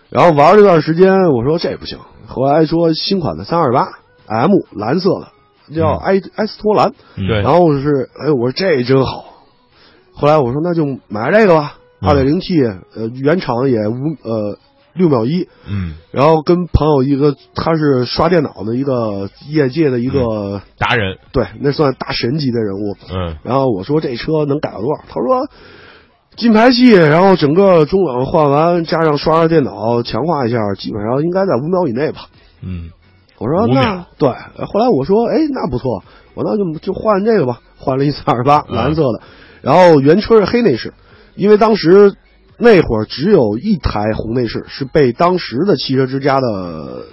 [0.08, 1.98] 然后玩了这段时间，我说这也不行。
[2.26, 3.86] 后来说新款的三二八
[4.26, 6.92] M 蓝色的，叫嗯埃埃斯托兰。
[7.16, 9.24] 嗯对然后是，哎，我说这真好。
[10.12, 14.58] 后来我说那就买这个吧，嗯二点零 T，呃，原厂也五呃
[14.94, 15.48] 六秒一。
[15.68, 21.18] 嗯，然后跟朋友一个，他是刷电脑的一个业界的一个，达人。
[21.32, 22.96] 对，那算大神级的人物。
[23.12, 25.02] 嗯然后我说这车能改到多少？
[25.08, 25.48] 他说
[26.34, 32.26] 金牌系，然后整个中网换完，加上刷刷电脑强化一下，基本上应该在五秒以内吧。
[32.62, 32.90] 嗯
[33.38, 34.28] 我说那对，
[34.66, 36.02] 后来我说哎那不错，
[36.34, 39.20] 我那就就换这个吧，换了一四二八嗯蓝色的，
[39.62, 40.94] 然后原车是黑内饰，
[41.34, 42.14] 因为当时
[42.58, 47.04] 那会儿只有一台红内饰是被当时的汽车之家的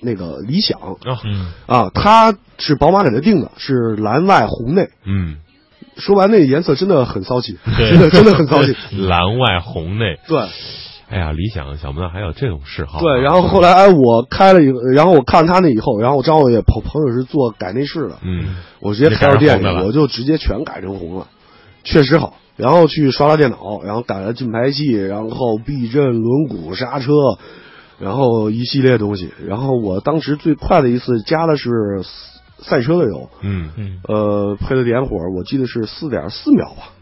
[0.00, 4.88] 那个理想啊嗯啊，它是宝马给他定的，是蓝外红内。
[5.04, 5.38] 嗯，
[5.96, 8.76] 说完那个颜色真的很骚气，真的真的很骚气。
[8.96, 10.20] 蓝外红内。
[10.28, 10.48] 对
[11.10, 13.00] 哎呀，理想想不到还有这种嗜好啊。
[13.00, 21.26] 对，然后后来哎我开了一个，然后我看他那以后，然后我正好也朋朋友是做改内饰的，嗯我直接开到店里我就直接全改成红了，
[21.84, 22.34] 确实好。
[22.56, 27.10] 然后去刷刷电脑，然后改了进排气，然后避震、轮毂、刹车，
[27.98, 29.32] 然后一系列东西。
[29.46, 32.02] 然后我当时最快的一次加的是
[32.58, 36.92] 赛车的油，嗯，嗯呃，配的点火，我记得是四点四秒吧，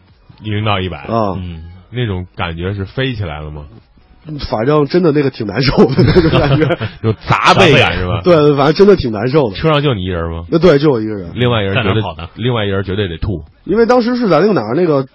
[0.41, 3.65] 零到一百啊，嗯，那种感觉是飞起来了吗？
[4.37, 6.67] 反正真的那个挺难受的 那种感觉，
[7.03, 9.55] 有砸背 感是吧？，对，反正真的挺难受的。
[9.55, 10.45] 车上就你一人吗？
[10.51, 12.01] 那对，就我一个人，另外一人绝对
[12.35, 13.43] 另外一人绝对得吐。
[13.65, 15.05] 因为当时是在那个哪儿，那个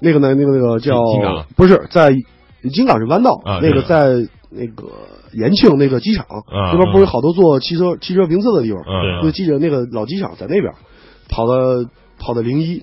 [0.00, 2.12] 那个那那个那个叫金港不是在
[2.72, 4.08] 金港是弯道，啊那个在
[4.50, 4.84] 那个
[5.32, 10.72] 延庆那个机场、啊那边不是有好多做汽车汽车评测的地方，嗯那记者那个老机场在那边，
[11.28, 11.86] 跑的
[12.18, 12.82] 跑的零一。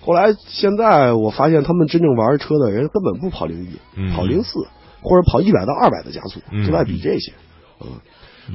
[0.00, 4.60] 后来现在我发现他们真正玩车的人根本不跑零一、嗯跑零四
[5.02, 7.32] 或者跑一百到二百的加速，嗯就爱比这些。
[7.80, 8.00] 嗯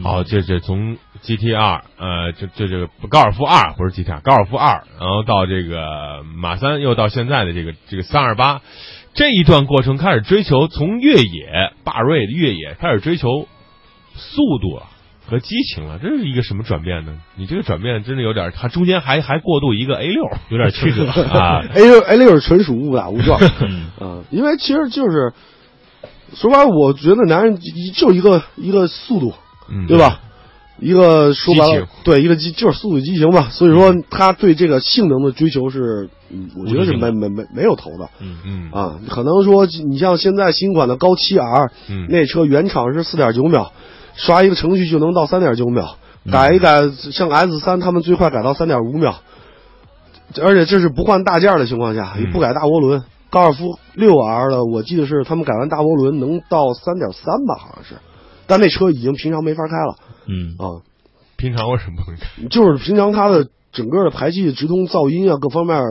[0.03, 8.61] 好，这这从 GT 二，呃，这这这个高尔夫二不是 GT 二，高尔夫二，然后到这个马三，又到现在的这个这个三二八，
[9.13, 13.49] 这一段过程开始追求从越野霸瑞越野开始追求
[14.15, 14.85] 速度了
[15.27, 17.19] 和激情了，这是一个什么转变呢？
[17.35, 21.05] 你这个转变真的有点，它中间还还过渡一个 A 六，有点曲折
[21.37, 21.65] 啊。
[21.75, 25.33] A 六 A 六纯属误打误撞 嗯啊，因为其实就是
[26.33, 27.59] 说白了，我觉得男人
[27.95, 29.33] 就一个一个速度，
[29.69, 30.19] 嗯，对吧？
[30.79, 33.49] 一个说白了，对一个激就是速度与激情吧。
[33.51, 38.99] 所以说，他对这个性能的追求是，嗯，我觉得是没没没没有头的嗯嗯啊。
[39.07, 43.71] 可能说你像现在新款的高七 R，嗯那车原厂是四点九秒，
[44.15, 49.17] 刷一个程序就能到三点九秒，嗯改一改像 S 三他们最快改到三点五秒，
[50.41, 53.03] 而且这是不换大件的情况下，嗯也不改大涡轮。
[53.31, 57.95] 高尔夫六 R 的，我记得是他们改完大涡轮能到三点三吧，好像是，
[58.45, 59.95] 但那车已经平常没法开了
[60.27, 60.83] 嗯啊。
[61.37, 62.47] 平常为什么不能开？
[62.49, 65.81] 就是平常它的整个的排气、直通、噪音啊各方面，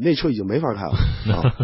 [0.00, 0.92] 那车已经没法开了
[1.34, 1.54] 啊。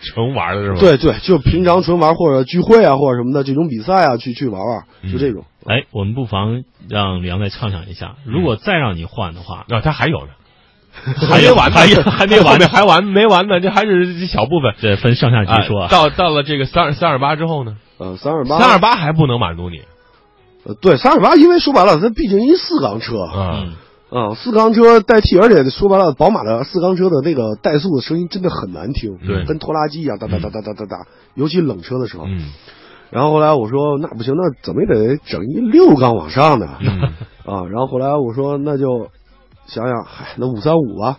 [0.00, 0.80] 纯玩的是吧？
[0.80, 5.44] 对对，就平常纯玩或者聚会啊或者什么的这种比赛啊去去玩玩，嗯就这种。
[5.66, 10.32] 哎，我们不妨让李阳再畅想一下，如果再让你换的话，啊，他还有呢，
[11.28, 13.60] 还没完呢，还 还没完呢，还完没完呢？
[13.60, 14.74] 这还是小部分。
[14.80, 15.88] 这分上下级说啊。
[15.88, 19.80] 到到了这个三三二八之后呢，呃，三二八，三二八还不能满足你
[20.64, 23.72] 呃，对，三二八，因为说白了，它毕竟一四缸车啊嗯
[24.10, 30.96] 啊，四缸车代替，而且说白了，宝马的四缸车的那个怠速的声音真的很难听，对跟拖拉机一样，哒哒哒哒哒哒哒，
[31.34, 32.24] 尤其冷车的时候。
[32.26, 32.50] 嗯
[33.10, 37.00] 然后后来我说那不行，那怎么也得整一六缸往上的嗯，
[37.46, 37.64] 啊。
[37.70, 39.08] 然后后来我说那就
[39.68, 41.18] 想想，嗨，那五三五吧，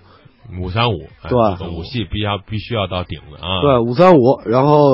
[0.59, 3.61] 五三五，哎对这个五系必要必须要到顶的啊。
[3.61, 4.41] 对，五三五。
[4.45, 4.89] 然后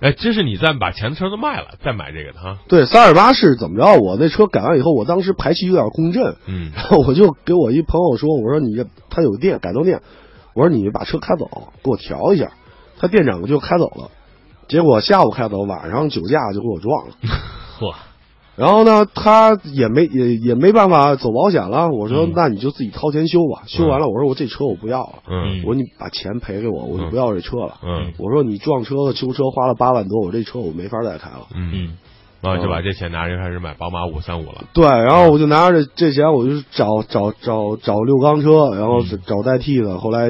[0.00, 2.58] 哎，这是你再把前车都卖了，再买这个的哈。
[2.68, 4.00] 对三二八是怎么着？
[4.00, 10.02] 我那车改完以后，我当时排气有点共振，嗯然后 我就给我一朋友说，我说你这他有电改装店，
[10.54, 11.48] 我说你把车开走，
[11.82, 12.50] 给我调一下。
[13.00, 14.10] 他店长就开走了，
[14.66, 17.14] 结果下午开走，晚上酒驾就给我撞了。
[17.78, 17.94] 嚯，
[18.58, 21.88] 然后呢，他也没也也没办法走保险了。
[21.90, 23.62] 我说嗯那你就自己掏钱修吧。
[23.66, 27.76] 修完了，我说我这车我不要了，嗯我说你把钱赔给我，我就不要这车了。
[27.84, 31.46] 嗯我说你撞车和修车花了八万多，我这车我没法再开了。
[31.54, 31.96] 嗯，嗯
[32.40, 34.64] 然后就把这钱拿着开始买宝马五三五了。
[34.72, 39.98] 对，然后我就拿着这这钱，我就找找找找六缸车，然后嗯找代替的。
[39.98, 40.28] 后来，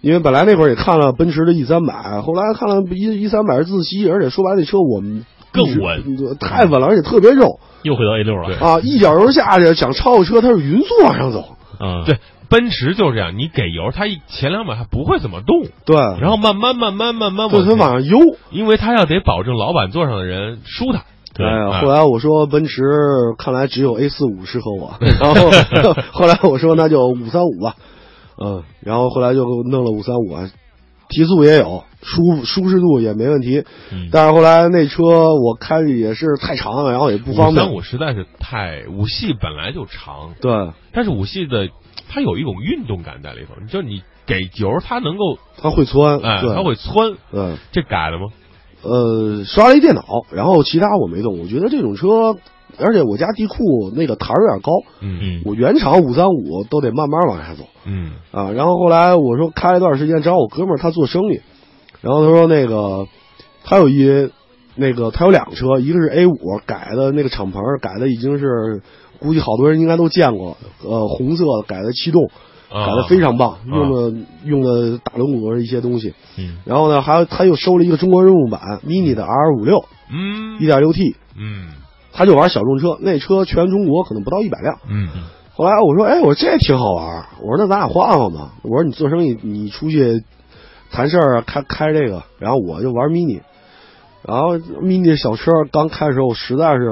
[0.00, 8.56] 因为本来那会儿也看了奔驰的 E 三百，后来看了 E E 三百是自吸，而且说白了，这车我们更稳，太稳了，而且特别肉又回到 A 六了。
[8.58, 8.80] 啊！
[8.80, 11.56] 一脚油下去，想超车，它是匀速往上走。
[11.80, 12.18] 嗯，对，
[12.48, 18.18] 奔驰就是这样，你给油，它一前两百还不会怎么动，对，然后慢慢慢慢慢慢往上悠。
[18.50, 21.02] 因为它要得保证老板座上的人舒坦。
[21.34, 22.82] 对哎呀，啊后来我说奔驰
[23.38, 25.50] 看来只有 A 四五适合我，然后
[26.10, 27.76] 后来我说那就五三五吧，
[28.42, 30.50] 嗯，然后后来就弄了五三五啊，
[31.08, 34.08] 提速也有，舒舒适度也没问题，嗯。
[34.12, 41.68] 但是后来那车我开着也是太长了，然后也不方五三便，五实在是太五系本来就长，对，但是五系的
[42.08, 48.26] 它有一种运动感在里头，就是你给油它能够它会窜，哎，对，它会窜，嗯，这改了吗？
[48.80, 52.36] 呃，刷了一电脑，然后其他我没动，我觉得这种车，
[52.80, 57.64] 而且我家地库那个台儿有点高，嗯嗯我原厂五三五都得慢慢往下走。
[57.84, 61.40] 嗯啊，然后后来我说开了一段时间，正好我哥们儿他做生意，
[62.00, 63.06] 然后他说那个
[63.64, 64.30] 他有一
[64.74, 68.82] 那个他有两个车，一个是 A 五改的那个敞篷，改的已经是
[69.18, 72.30] 估计好多人应该都见过，呃，红色改的气动，
[72.70, 76.14] 啊改的非常棒，啊用的用的大轮毂的一些东西。
[76.38, 81.70] 嗯然后呢，还有他又收了一个中国人物版 mini 的 R 五六嗯一点六 T，嗯
[82.18, 84.80] 他就玩小众车，那车全中国可能不到一百辆。
[84.88, 85.08] 嗯
[85.54, 87.26] 后来我说，哎，我说这挺好玩儿。
[87.40, 88.54] 我说那咱俩换换吧。
[88.62, 90.24] 我说你做生意，你出去
[90.90, 93.40] 谈事儿开开这个，然后我就玩 mini。
[94.22, 96.88] 然后 mini 小车刚开的时候，实在是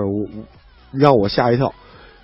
[0.93, 1.75] 让我吓一跳，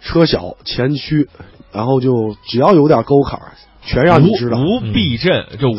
[0.00, 1.28] 车小前驱，
[1.72, 3.52] 然后就只要有点沟坎儿，
[3.84, 4.58] 全让你知道。
[4.58, 5.76] 无无避震，就无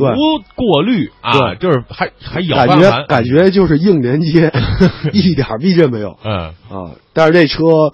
[0.55, 4.51] 过滤啊，对就是还还咬感，觉感觉就是硬连接，
[5.13, 6.33] 一点避震没有嗯
[6.69, 6.91] 啊！
[7.13, 7.93] 但是这车，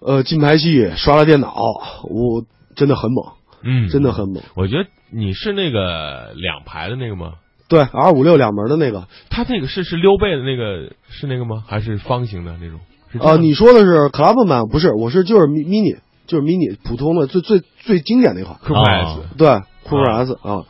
[0.00, 1.54] 呃，进排气刷了电脑，
[2.08, 2.44] 我
[2.74, 3.24] 真的很猛，
[3.62, 4.42] 嗯，真的很猛。
[4.54, 7.34] 我觉得你是那个两排的那个吗？
[7.68, 11.62] 对，R 五六两门的那个，它那个是是溜背的那个是那个吗？
[11.66, 12.80] 还是方形的那种？
[13.12, 15.98] 是这呃，你说的是 Club 版，不是，我是就是 mi- mini，
[16.30, 19.48] 就是 mini 普通的最最最经典那款，科普哦 S 对，
[19.82, 20.62] 酷派 S 啊，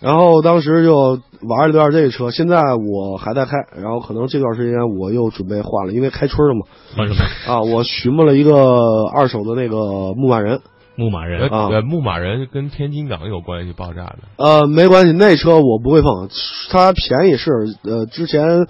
[0.00, 6.62] 然后当时就玩了一段这个车，现在我还在开，然后可能这段时间我又准备换了，因为开春了嘛。
[6.96, 7.54] 换什么？
[7.54, 10.60] 啊，我寻摸了一个二手的那个牧马人，
[10.96, 16.28] 牧马人啊呃，牧马人跟天津港有关系爆炸的，呃，没关系，那车我不会碰，
[16.70, 17.52] 它便宜是
[17.84, 18.66] 呃之前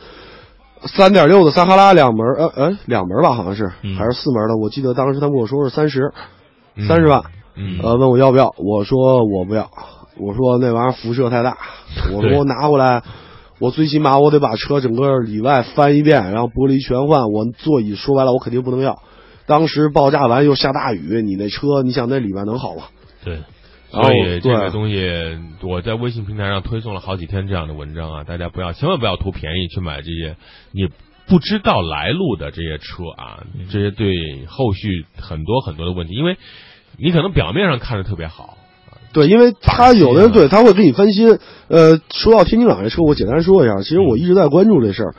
[0.87, 6.12] 三点六的撒哈拉两门，呃呃两门吧，好像是、嗯还是四门的，我记得当时他跟我说是三十
[6.74, 7.22] 嗯三十万，
[7.57, 9.70] 嗯呃问我要不要，我说我不要，
[10.18, 11.57] 我说那玩意儿辐射太大，
[12.14, 13.03] 我说我拿回来。
[13.59, 17.30] 我最起码我得把车整个里外翻一遍，然后玻璃全换。
[17.32, 19.01] 我座椅说白了我肯定不能要。
[19.47, 22.82] 当时爆炸完又下大雨，你那车你想那里面能好吗？
[23.24, 23.41] 对，
[23.91, 30.37] 所以这个东西，我在微信平台上推送了好几天这样的文章啊，大家不要千万不要图便宜去买这些
[30.72, 30.89] 你
[31.26, 36.37] 不知道来路的这些车啊，嗯这些对后续很多很多的问题，因为
[36.99, 38.57] 你可能表面上看着特别好，
[39.12, 41.39] 对，因为他有的人啊对他会给你分析。
[41.68, 45.14] 呃，说到天津港这车，我简单说一下，其实我一直在关注这事儿。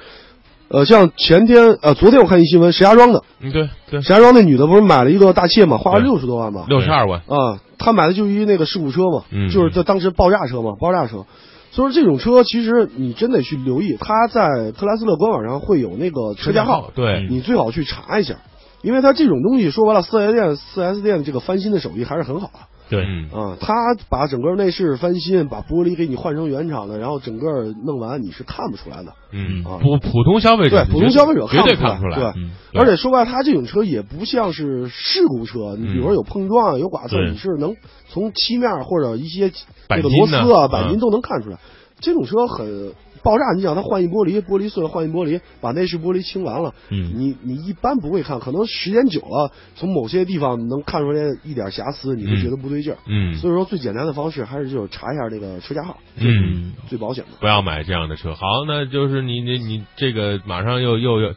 [0.70, 6.66] 呃，像前天呃，昨天我看一新闻，石家庄的嗯，对对，石家庄那女的不是买了一个大切嘛，花了六十多万嘛？
[6.68, 11.26] 六十二万，啊，她买的就是一那个事故车嘛，嗯就是在当时爆炸车嘛，爆炸车。
[11.72, 18.38] 所以说这种车其实你真得去留意，它在特斯拉官网上会有那个车架号，对，你最好去查一下，
[18.82, 22.60] 因为它这种东西说白了，四 S 店四 S 店这个翻新的手艺还是很好的。
[22.90, 23.30] 对，嗯。
[23.32, 23.74] 啊，他
[24.10, 29.14] 把整个内饰翻新，把玻璃给你换成原厂的，然后整个弄完你是看不出来的。
[29.32, 29.64] 嗯。
[29.64, 32.82] 啊，普普通消费者对，普通消费者绝对看看不出来，对，嗯对。
[32.82, 37.76] 而且说白了，他这种车也不像是事故车，你比如说有碰撞、有剐蹭，你是能
[38.10, 41.58] 从漆面或者一些钣这个螺丝啊、嗯钣金都能看出来。
[42.00, 52.98] 这种车很爆炸，你想它换一玻璃，玻璃碎了换一玻璃，把内饰玻璃清完了，嗯你你一般不会看，可能时间久了，从某些地方能看出来一点瑕疵，你会觉得不对劲儿。
[53.08, 56.74] 嗯所以说最简单的方式还是就是查一下这个车架号，嗯。
[56.88, 57.32] 最保险的。
[57.42, 58.34] 不要买这样的车。
[58.34, 61.34] 好，那就是你你你这个马上又又又，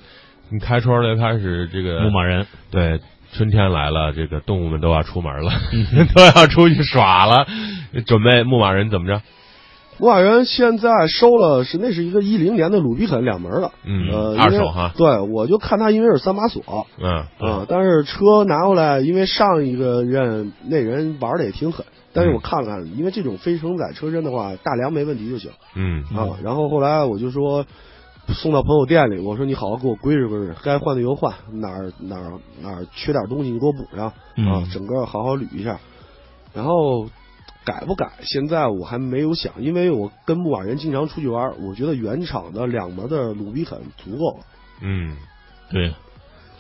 [0.49, 3.01] 你开春了，开始这个牧马人，对，
[3.33, 7.47] 春天来了，这个 动物们都要出门了，嗯 都要出去耍了，
[8.07, 9.21] 准备牧马人怎么着？
[10.01, 26.39] 牧马人现在收了是那是一个一零年的鲁比肯两门的，嗯呃，二手哈对，我就看他因为是三把锁嗯啊，但是车拿过来，因为上一个任那人玩的也挺狠，但是我看了看，因为这种非承载车身的话，大梁没问题就行嗯啊。
[26.43, 27.67] 然后后来我就说。
[28.33, 32.31] 送到朋友店里，我说你好好给我归置归置，该换的油换，哪儿哪儿
[32.63, 35.81] 哪儿缺点东西你给我补上啊嗯，整个好好捋一下。
[36.55, 37.09] 然后
[37.71, 44.45] 改不改，现在我还没有想，因为我跟牧马人经常出去玩，我觉得原厂的两门的鲁比肯足够了。
[44.83, 45.17] 嗯，
[45.71, 45.95] 对，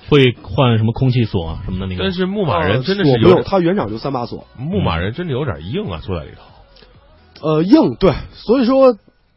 [0.09, 7.49] 会换什么空气锁啊什么的那个，但是牧马人真的是有点，它原厂就三把锁，牧马人真的有点硬啊，坐在里头。
[7.49, 8.97] 呃，硬对，所以说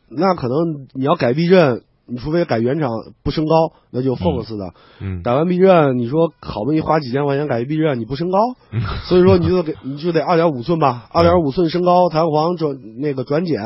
[0.10, 2.90] 那可能你要改避震，你除非改原厂
[3.24, 4.74] 不升高，那就 Fox 的。
[5.00, 5.24] 嗯。
[5.24, 8.38] 改完避震，你说好不容易花几千块钱改一避震，你不升高，
[9.06, 13.62] 所以说你就给你就得二点五寸吧，二点五寸升高，弹簧转那个转减，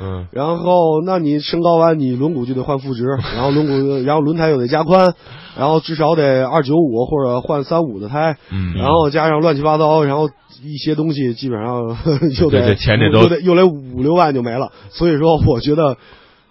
[0.00, 0.26] 嗯。
[0.32, 3.04] 然后那你升高完，你轮毂就得换负值，
[3.36, 5.14] 然后轮毂，然后轮胎又得加宽，
[5.58, 10.30] 然后至少得二九五或者换三五的胎，嗯，然后加上乱七八糟，然后
[10.64, 11.96] 一些东西基本上
[12.40, 12.74] 又得
[13.10, 14.70] 又得又得五六万就没了。
[14.90, 15.96] 所以说，我觉得，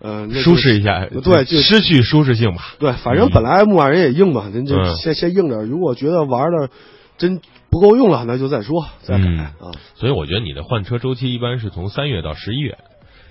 [0.01, 2.75] 呃，那就舒适一下，对就失去舒适性吧。
[2.79, 5.63] 对，反正本来牧马人也硬嘛，您就嗯先先硬着。
[5.63, 6.69] 如果觉得玩的
[7.17, 7.39] 真
[7.69, 9.71] 不够用了，那就再说，再改嗯啊。
[9.95, 12.77] 所以我觉得你的换车周期一般是从三月到十一月。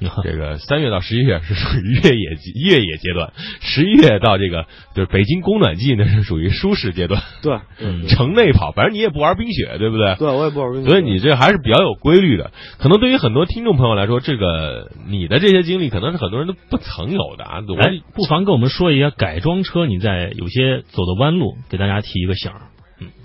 [0.25, 10.15] 这个三月到十一月是属于越野阶越野阶段，十一月到这个就是北京供暖季，那是属于舒适阶段，对，嗯对城内跑，反正你也不玩冰雪，对不对？
[10.17, 12.51] 对，我也不玩冰雪所以你这还是比较有规律的。
[12.79, 17.61] 可能对于很多听众朋友来说，这个你的这些经历，可能是很多人都不曾有的啊。
[17.69, 22.63] 我哎，不妨跟我们说一下改装车你在有些走的弯路，给大家提一个醒儿。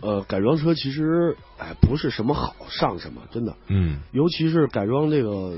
[0.02, 5.58] 呃，改装车其实哎不是什么好上什么，真的，嗯尤其是改装这个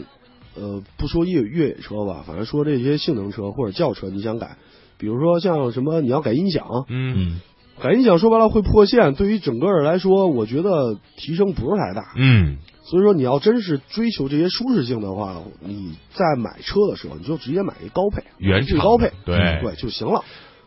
[0.60, 4.58] 呃，不说越越野车吧，反正说这些性能车或者轿车，你想改，
[4.98, 7.42] 比如说像什么你要改音响，嗯嗯
[7.82, 12.14] 改音响说白了会破线，对于整个来说，我觉得提升不是太大。
[12.16, 12.58] 嗯
[12.90, 20.24] 所以说，你要真是追求这些舒适性的话，你在买车的时候，你就直接买一高配，原厂高配，对嗯对就行了。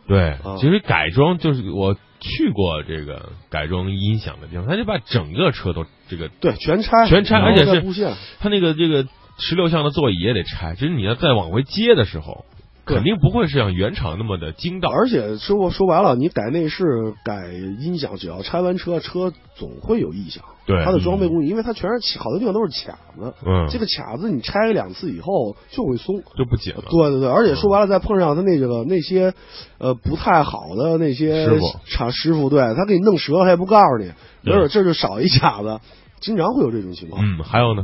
[0.07, 8.13] 对啊，其实改装就是我去过这个改装音响的地方，他就把整个车都这个对，全拆，全拆而且是再布线。
[8.39, 9.07] 他那个这个
[9.41, 12.45] 十六项的座椅也得拆，就是你要再往回接的时候，
[12.85, 14.89] 肯定不会是像原厂那么的精到。
[14.89, 16.85] 而且说说白了，你改内饰、
[17.25, 17.47] 改
[17.79, 20.43] 音响，只要拆完车，车总会有异响。
[20.67, 26.83] 对，它的装备工艺，因为它全是好多地方都是卡子，嗯，这个卡子你拆两次以后就会松，就不紧了。
[26.87, 29.33] 对对对，而且说白了，再碰上他那个那些
[29.79, 34.11] 呃不太好的那些师傅厂师傅，对他给你弄折了，他也不告诉你，
[34.43, 35.79] 没准这就少一卡子，
[36.19, 37.25] 经常会有这种情况。
[37.25, 37.83] 嗯，还有呢。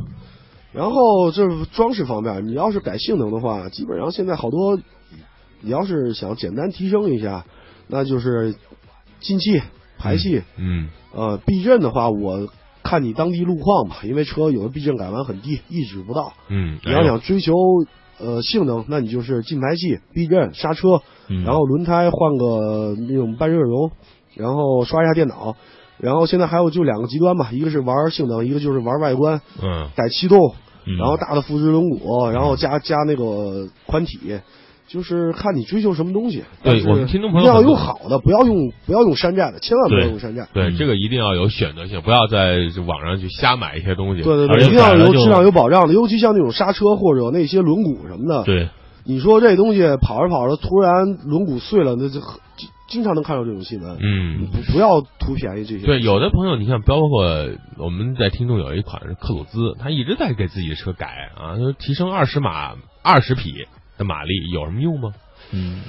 [0.78, 4.78] 然后这是装饰方面，你要是改性能的话，基本上现在好多，
[5.62, 7.46] 你要是想简单提升一下，
[7.88, 8.54] 那就是
[9.20, 9.60] 进气、
[9.98, 12.48] 排气，嗯，呃，避震的话，我
[12.84, 16.34] 看你当地路况吧，因为车有的避震改完很低，一指不到。
[16.48, 17.56] 嗯，你要想追求
[18.20, 21.02] 呃性能，那你就是进排气、避震、刹车，
[21.44, 23.90] 然后轮胎换个那种半热熔，
[24.36, 25.56] 然后刷一下电脑。
[25.98, 30.54] 然后现在还有就两个极端吧，一个是玩性能，一个就是玩外观，嗯，改气动，
[30.88, 34.20] 嗯然后大的副值轮毂，然后加加那个宽体，
[34.88, 36.46] 就是看你追求什么东西。
[36.64, 40.48] 对我们听众朋友一定要用好的，不要用不要用山寨的，千万不要用山寨。
[40.54, 44.22] 对，嗯这个一定要有选择性，不要在网上去瞎买一些东西。
[44.22, 48.44] 对对对，一定要有质量有保障的，尤其像那种刹车或者那些轮毂什么的。
[48.46, 48.70] 对，
[49.04, 52.40] 你说这东西跑着跑着突然轮毂碎了，那就很
[52.88, 53.98] 经经常能看到这种新闻。
[54.00, 55.86] 嗯，不不要图便宜这些。
[55.86, 57.26] 对，有的朋友，你看，包括
[57.78, 63.66] 我们在听众有一款是克鲁兹，他一直在给自己的车改啊，说提升二十码、二十匹
[63.98, 65.14] 的马力，有什么用吗？
[65.52, 65.82] 嗯，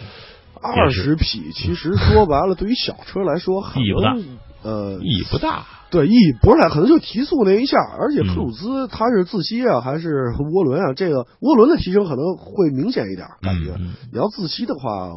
[0.60, 5.64] 二十匹，其实说白了，对于小车来说，可意义不大能呃，意义不大。
[5.90, 10.92] 对，意义不是大，可能就提速那一下，而且嗯克鲁兹它是自吸啊，还是涡轮啊？
[10.92, 13.74] 这个涡轮的提升可能会明显一点，感觉。
[13.78, 15.08] 嗯你要自吸的话，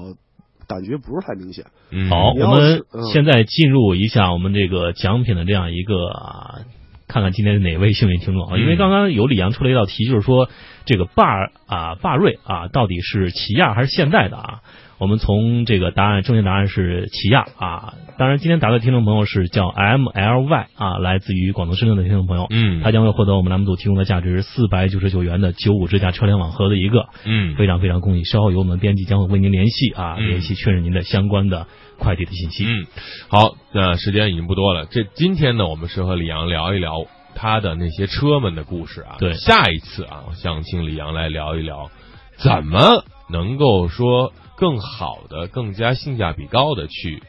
[0.72, 1.66] 感觉不是太明显。
[1.92, 6.64] 嗯，好，我们现在进入一下我们这个奖品的这样一个啊，
[7.08, 8.56] 看看今天是哪位幸运听众啊？
[8.56, 10.48] 嗯因为刚刚有李阳出了一道题，就是说
[10.86, 11.26] 这个霸
[11.68, 14.62] 啊霸瑞啊到底是起亚还是现代的啊？
[15.02, 17.96] 我们从这个答案正确答案是起亚啊。
[18.20, 27.08] 当然，今天答对听众朋友是叫 M L Y 啊，来自于广东深圳的听众朋友，嗯，他将会获得我们栏目组提供的价值四百九十九元的九五之家车联网盒的一个。
[27.26, 28.24] 嗯，非常非常恭喜！
[28.26, 31.66] 稍后由我们编辑将会为您联系啊，嗯联系确认您的相关的
[31.98, 32.66] 快递的信息。
[32.68, 32.86] 嗯，
[33.28, 34.86] 好，那时间已经不多了。
[34.86, 39.16] 这今天呢，我们是和李阳聊一聊他的那些车们的故事啊。
[39.18, 41.90] 对下一次啊，我想请李阳来聊一聊，
[42.38, 44.32] 怎么能够说
[44.62, 47.24] 更好的、更加性价比高的去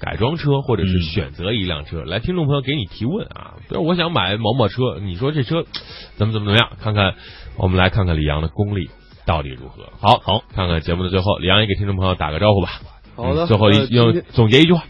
[0.00, 2.02] 改装车，或者是嗯选择一辆车。
[2.02, 5.64] 来，听众朋友给你提问啊，比如我想买某某车，你说这车
[6.16, 6.70] 怎么怎么怎么样？
[6.80, 7.14] 看看，
[7.56, 8.90] 我们来看看李阳的功力
[9.24, 9.92] 到底如何。
[10.00, 12.80] 好好，看看节目的最后，李阳也给听众朋友打个招呼吧。
[13.14, 14.82] 好的，嗯最后一用天总结一句话。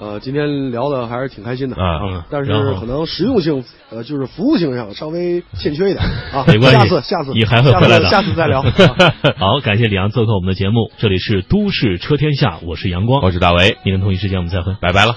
[0.00, 6.42] 呃，今天聊的还是挺开心的啊嗯但是可能实用性呃就是服务性上稍微欠缺一点啊。
[6.48, 8.60] 没关系下次下次你还会下次回来的下次再聊。
[8.64, 8.66] 啊
[9.36, 14.74] 好，感谢李阳做客我们的节目，这里是都市车天下，我是阳光，我是大为，明天同一时间我们再会。
[14.80, 15.16] 拜拜了。